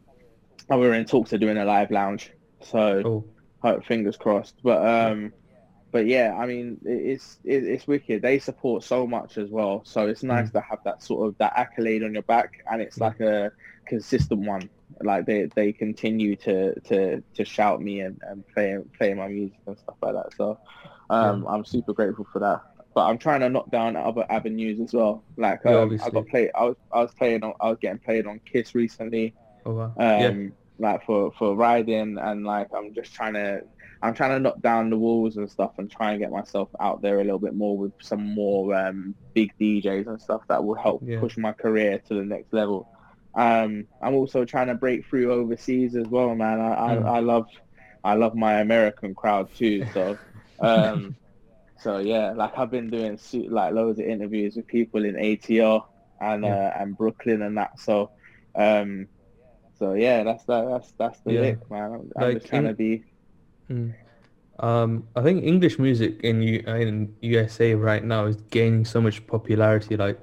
[0.70, 2.32] and we were in talks of doing a live lounge,
[2.62, 3.26] so Oh.
[3.62, 4.56] hope fingers crossed.
[4.64, 5.34] But um,
[5.96, 8.22] but yeah, I mean, it's it's wicked.
[8.22, 11.54] They support so much as well, so it's nice to have that sort of that
[11.58, 13.08] accolade on your back, and it's Yeah.
[13.08, 13.52] like a
[13.88, 14.70] consistent one.
[15.02, 19.60] Like they they continue to to to shout me and and play play my music
[19.68, 20.34] and stuff like that.
[20.38, 20.60] So
[21.10, 22.62] um, I'm super grateful for that.
[22.94, 25.26] But I'm trying to knock down other avenues as well.
[25.38, 26.52] Like Yeah, um, I got played.
[26.56, 27.54] I was I was playing on.
[27.62, 29.36] I was getting played on Kiss recently
[29.66, 29.94] Oh wow.
[30.00, 30.32] um yeah.
[30.80, 33.62] like for for riding and like i'm just trying to
[34.02, 37.02] i'm trying to knock down the walls and stuff and try and get myself out
[37.02, 40.76] there a little bit more with some more um big djs and stuff that will
[40.76, 41.20] help Yeah.
[41.20, 42.88] push my career to the next level
[43.36, 47.06] um i'm also trying to break through overseas as well man i Mm.
[47.06, 47.46] I, I love
[48.04, 50.20] i love my american crowd too so
[50.60, 51.18] um
[51.80, 53.20] so yeah like i've been doing
[53.50, 55.82] like loads of interviews with people in atr
[56.22, 56.56] and Yeah.
[56.56, 58.12] uh and brooklyn and that so
[58.58, 59.08] um
[59.78, 61.42] so yeah, that's that, that's that's the Yeah.
[61.42, 61.92] lick, man.
[61.94, 63.04] I'm, I'm just trying in- to be.
[63.70, 63.94] Mm.
[64.60, 69.26] Um, I think English music in U in USA right now is gaining so much
[69.28, 69.98] popularity.
[69.98, 70.20] Like,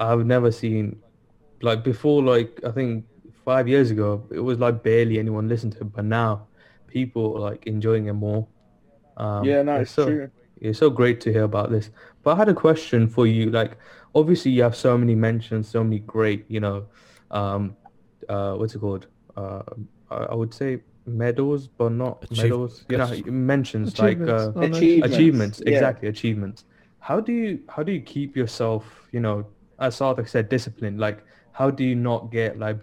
[0.00, 1.00] I've never seen,
[1.62, 3.04] like before, like I think
[3.44, 6.48] five years ago, it was like barely anyone listened to it, but now
[6.88, 8.46] people are like enjoying it more.
[9.16, 10.30] Um, yeah, no, it's so, true.
[10.60, 11.90] It's so great to hear about this.
[12.22, 13.50] But I had a question for you.
[13.50, 13.78] Like,
[14.14, 16.86] obviously, you have so many mentions, so many great, you know,
[17.30, 17.76] um,
[18.28, 19.06] uh, what's it called?
[19.36, 19.62] Uh,
[20.10, 22.84] I would say medals, but not Achieve- medals.
[22.88, 24.32] You know, ach- mentions like achievements.
[24.32, 25.14] uh, Oh, no, Achievements.
[25.16, 25.62] achievements.
[25.66, 25.72] yeah.
[25.72, 26.64] Exactly, achievements.
[27.00, 29.46] How do you how do you keep yourself, you know,
[29.78, 30.98] as Sarthak said, disciplined?
[31.00, 32.78] Like, how do you not get like,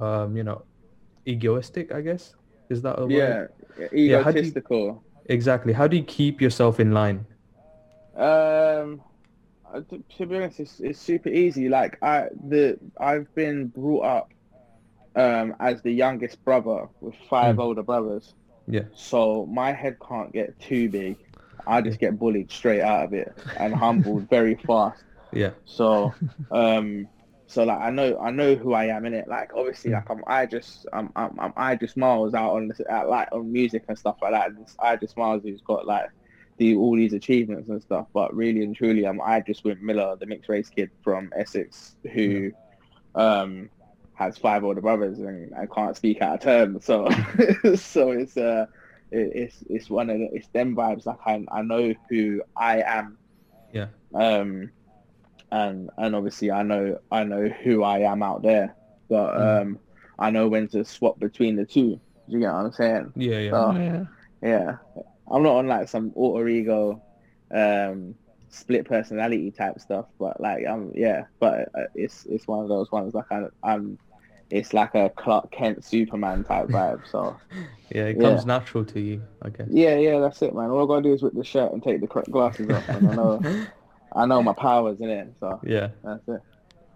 [0.00, 0.62] um, you know,
[1.26, 1.92] egoistic?
[1.92, 2.34] I guess
[2.70, 3.12] is that a word?
[3.12, 3.46] Yeah,
[3.92, 5.02] Yeah, how do you- egotistical.
[5.26, 5.72] Exactly.
[5.72, 7.24] How do you keep yourself in line?
[8.16, 9.00] Um,
[9.88, 11.68] to, to be honest, it's, it's super easy.
[11.68, 14.30] Like I the I've been brought up
[15.16, 17.62] um as the youngest brother with five Mm.
[17.62, 18.34] older brothers.
[18.66, 18.84] Yeah.
[18.94, 21.16] So my head can't get too big.
[21.66, 25.02] I just get bullied straight out of it and humbled very fast.
[25.32, 25.50] Yeah.
[25.64, 26.14] So,
[26.50, 27.08] um,
[27.46, 29.26] so like I know I know who I am in it.
[29.28, 33.08] Like obviously, like I'm I just I'm I'm, I'm Idris Miles out on this at,
[33.08, 34.50] like on music and stuff like that.
[34.50, 36.06] And it's Idris Miles who's got like
[36.58, 38.06] the all these achievements and stuff.
[38.14, 41.96] But really and truly, I'm I just with Miller, the mixed race kid from Essex,
[42.12, 42.52] who
[43.16, 43.70] um
[44.20, 46.80] has five older brothers and, I can't speak out of turn.
[46.80, 47.08] So
[47.76, 48.66] so it's uh
[49.10, 51.06] it, it's it's one of the, it's them vibes.
[51.06, 53.18] Like I I know who I am.
[53.72, 53.88] Yeah.
[54.14, 54.72] Um,
[55.50, 58.76] and and obviously I know I know who I am out there,
[59.08, 59.62] but Mm.
[59.62, 59.78] um,
[60.18, 61.96] I know when to swap between the two.
[61.96, 63.12] Do you get what I'm saying?
[63.16, 63.50] Yeah, yeah.
[63.50, 64.04] So, yeah.
[64.42, 64.76] yeah,
[65.30, 67.02] I'm not on like some alter ego,
[67.54, 68.14] um,
[68.50, 72.90] split personality type stuff, but like I'm yeah, but uh, it's it's one of those
[72.92, 73.98] ones like I, I'm,
[74.50, 77.06] it's like a Clark Kent Superman type vibe.
[77.06, 77.40] So
[77.90, 78.18] yeah, it yeah.
[78.18, 79.70] comes natural to you, I guess.
[79.70, 80.70] yeah, yeah, that's it, man.
[80.70, 83.12] All I gotta do is whip the shirt and take the glasses off, and I
[83.12, 83.44] know
[84.14, 85.36] I know my powers in it.
[85.40, 86.40] So Yeah, that's it.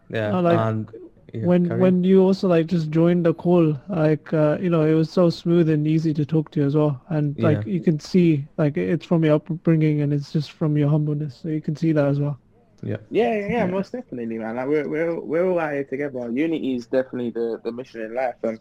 [0.09, 0.33] yeah.
[0.33, 0.91] No, like, and
[1.33, 4.85] yeah, when carry when you also like just joined the call like uh, you know
[4.85, 7.65] it was so smooth and easy to talk to as well and like Yeah.
[7.67, 11.49] you can see like it's from your upbringing and it's just from your humbleness so
[11.49, 12.41] you can see that as well
[12.85, 13.67] yeah, Yeah, yeah, yeah, Yeah.
[13.67, 14.57] most definitely, man.
[14.57, 16.31] Like we're we're we're all out here together.
[16.31, 18.61] Unity is definitely the, the mission in life, and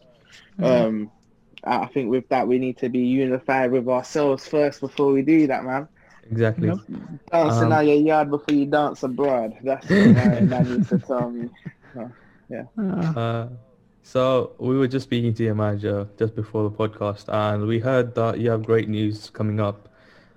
[0.61, 1.11] um,
[1.65, 5.21] I I think with that we need to be unified with ourselves first before we
[5.23, 5.87] do that, man.
[6.31, 6.67] exactly.
[6.67, 6.77] Yep.
[7.31, 9.53] Dancing Um, out your yard before you dance abroad.
[9.63, 11.49] That's what my man used to tell me.
[11.97, 13.47] Uh, Uh,
[14.01, 18.15] so we were just speaking to your manager just before the podcast, and we heard
[18.15, 19.89] that you have great news coming up.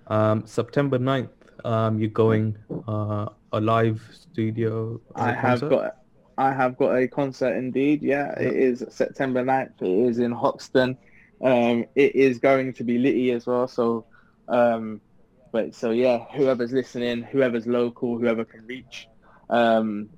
[0.06, 1.30] Um, September 9th,
[1.64, 2.56] um, you're going
[2.86, 5.00] uh, a live studio.
[5.14, 5.70] I have concert?
[5.70, 5.92] got
[6.38, 8.02] I have got a concert indeed.
[8.02, 9.80] Yeah, it is September 9th.
[9.80, 10.98] It is in Hoxton.
[11.42, 13.68] Um, it is going to be Litty as well.
[13.68, 14.06] So,
[14.48, 15.00] um,
[15.52, 19.08] but so yeah, whoever's listening, whoever's local, whoever can reach,
[19.48, 20.10] um,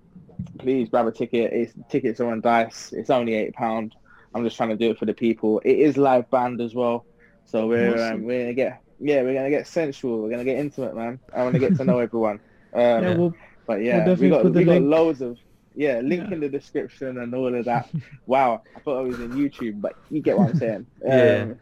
[0.59, 1.53] please grab a ticket.
[1.53, 2.93] It's tickets are on Dice.
[2.93, 3.95] It's only eight pound.
[4.35, 5.61] I'm just trying to do it for the people.
[5.65, 7.07] It is live band as well.
[7.45, 8.17] So we're Awesome.
[8.17, 10.21] um, we're gonna get yeah we're gonna get sensual.
[10.23, 11.21] We're gonna get intimate, man.
[11.35, 12.41] I want to get to know everyone.
[12.75, 13.35] Um, yeah, well,
[13.67, 14.87] but yeah, definitely we got we got link.
[14.87, 15.39] loads of
[15.75, 16.31] yeah link Yeah.
[16.31, 17.89] in the description and all of that.
[18.27, 20.87] wow, I thought I was in YouTube, but you get what I'm saying.
[21.05, 21.43] Yeah.
[21.43, 21.61] Um,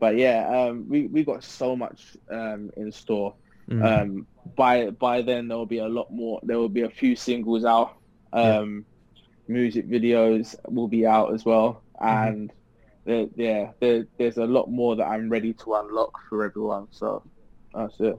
[0.00, 3.36] but yeah, um, we we got so much um, in store.
[3.70, 3.82] Mm.
[4.02, 4.26] Um,
[4.56, 6.40] by by then there will be a lot more.
[6.42, 7.90] There will be a few singles out.
[8.32, 8.86] Um,
[9.48, 12.28] Music videos will be out as well, Mm-hmm.
[12.28, 12.52] and
[13.04, 16.86] there, yeah, there, there's a lot more that I'm ready to unlock for everyone.
[16.90, 17.24] So
[17.72, 18.16] that's it.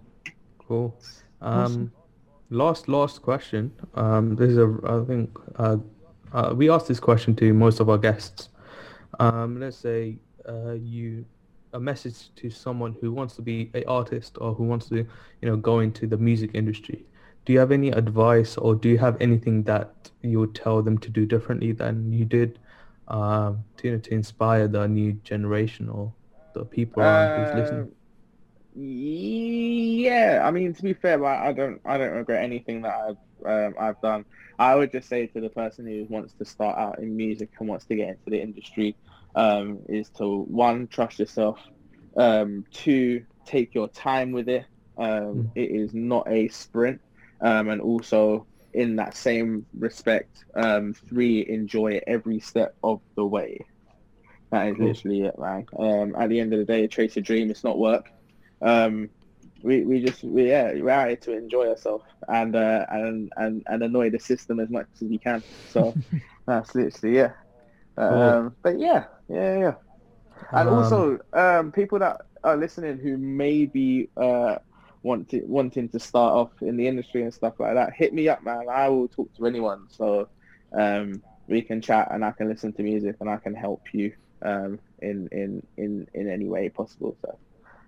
[0.67, 0.97] Cool.
[1.41, 1.91] Um, Awesome.
[2.49, 3.71] Last last question.
[3.95, 5.77] Um, this is a I think uh,
[6.33, 8.49] uh, we asked this question to most of our guests.
[9.19, 11.25] Um, let's say uh, you
[11.73, 15.49] a message to someone who wants to be a artist or who wants to you
[15.49, 17.05] know go into the music industry.
[17.45, 20.97] Do you have any advice or do you have anything that you would tell them
[20.99, 22.59] to do differently than you did
[23.07, 26.13] um, to you know, to inspire the new generation or
[26.53, 27.91] the people who's listening?
[28.81, 33.17] Yeah, I mean to be fair, I, I don't I don't regret anything that I've
[33.45, 34.25] um, I've done.
[34.57, 37.67] I would just say to the person who wants to start out in music and
[37.67, 38.97] wants to get into the industry,
[39.35, 41.59] um, is to one trust yourself,
[42.17, 44.65] um, two take your time with it.
[44.97, 45.51] Um, Mm.
[45.55, 47.01] it is not a sprint,
[47.43, 53.59] um, and also in that same respect, um, three enjoy every step of the way.
[54.51, 54.87] That is Cool.
[54.87, 55.65] literally it, man.
[55.77, 57.49] Um, at the end of the day, chase a dream.
[57.51, 58.05] It's not work.
[58.61, 59.09] Um,
[59.63, 63.63] we, we just we, yeah we're out here to enjoy ourselves and uh, and and
[63.67, 65.43] and annoy the system as much as we can.
[65.67, 65.97] So
[66.47, 67.33] that's literally yeah.
[67.97, 69.73] Um, but yeah, yeah, yeah.
[70.55, 74.57] And Um, also, um, people that are listening who may be uh,
[75.03, 78.27] want to, wanting to start off in the industry and stuff like that, hit me
[78.29, 78.65] up, man.
[78.71, 79.87] I will talk to anyone.
[79.89, 80.29] So
[80.77, 84.13] um, we can chat and I can listen to music and I can help you
[84.45, 87.17] um, in, in, in, in any way possible.
[87.25, 87.39] So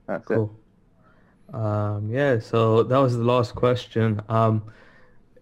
[0.08, 0.44] that's it.
[1.52, 1.62] Cool.
[1.62, 4.22] Um, yeah, so that was the last question.
[4.30, 4.64] Um,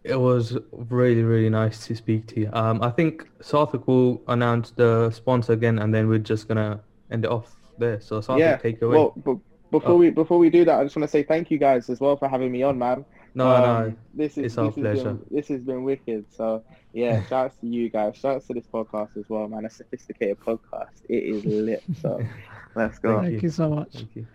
[0.03, 2.49] it was really, really nice to speak to you.
[2.53, 6.79] Um, I think Sarthak will announce the sponsor again, and then we're just gonna
[7.11, 7.99] end it off there.
[7.99, 8.57] So Sarthak, yeah.
[8.57, 8.97] take it away.
[8.97, 9.41] Well, b-
[9.71, 9.97] before Oh.
[9.97, 12.15] we before we do that, I just want to say thank you guys as well
[12.17, 13.05] for having me on, man.
[13.35, 15.13] no, Um, no, This is it's our this has pleasure.
[15.13, 16.25] Been, this has been wicked.
[16.31, 18.15] So yeah, shout outs to you guys.
[18.15, 19.65] Shout outs to this podcast as well, man.
[19.65, 21.03] A sophisticated podcast.
[21.07, 21.83] It is lit.
[22.01, 22.19] So
[22.75, 23.09] let's go.
[23.19, 23.47] Thank thank you.
[23.47, 24.25] you so much thank you.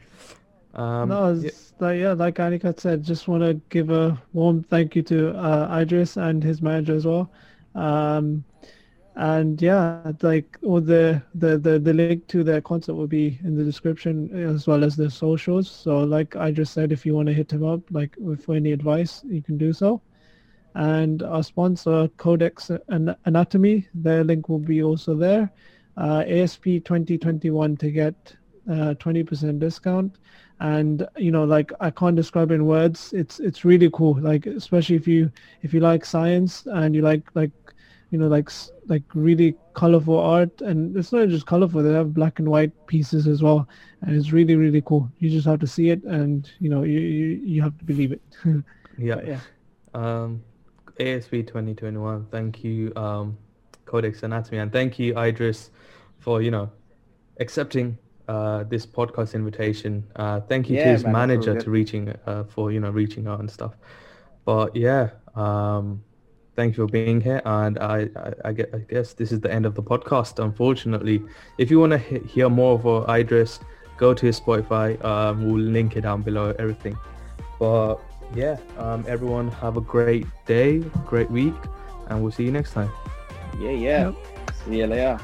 [0.75, 4.97] Um, no, yeah, like yeah, like Aniket said, just want to give a warm thank
[4.97, 7.31] you to uh, Idris and his manager as well.
[7.75, 8.45] Um,
[9.16, 13.55] and yeah, like all the, the the the link to their concert will be in
[13.57, 15.70] the description as well as the socials.
[15.70, 18.72] So like I just said, if you want to hit him up, like with any
[18.72, 20.03] advice, you can do so.
[20.75, 25.53] And our sponsor, Codex An- Anatomy, their link will be also there.
[25.97, 28.35] Uh, ASP 2021 to get
[28.68, 30.16] uh, 20% discount.
[30.60, 33.12] And you know like i can't describe in words.
[33.12, 34.18] It's it's really cool.
[34.20, 35.30] Like especially if you
[35.62, 37.50] if you like science and you like like
[38.10, 38.50] you know like
[38.86, 40.60] like really colorful art.
[40.60, 43.68] And it's not just colorful they have black and white pieces as well.
[44.02, 45.10] And it's really really cool.
[45.18, 48.12] You just have to see it and you know you you, you have to believe
[48.12, 48.22] it.
[48.96, 49.16] Yeah.
[49.16, 49.40] But yeah.
[49.94, 50.44] Um,
[51.00, 52.26] ASP 2021.
[52.30, 53.36] Thank you, um,
[53.84, 55.70] Codex Anatomy, and thank you, Idris,
[56.18, 56.70] for you know
[57.40, 57.98] accepting
[58.29, 60.05] uh, this podcast invitation.
[60.16, 61.64] Uh, thank you Yeah, to his man, manager good.
[61.64, 63.75] to reaching uh, for you know reaching out and stuff.
[64.45, 66.03] But yeah, um,
[66.57, 69.51] thank you for being here, and I, I, I, gue- I guess this is the
[69.53, 70.39] end of the podcast.
[70.43, 71.22] Unfortunately,
[71.59, 73.61] if you want to he- hear more of uh, Idris,
[73.97, 75.03] go to his Spotify.
[75.05, 76.55] Um, we'll link it down below.
[76.59, 76.97] Everything.
[77.59, 77.97] But
[78.35, 81.55] yeah, um, everyone have a great day, great week,
[82.09, 82.91] and we'll see you next time.
[83.59, 84.05] Yeah, yeah.
[84.09, 84.14] Yep.
[84.64, 85.18] See you later.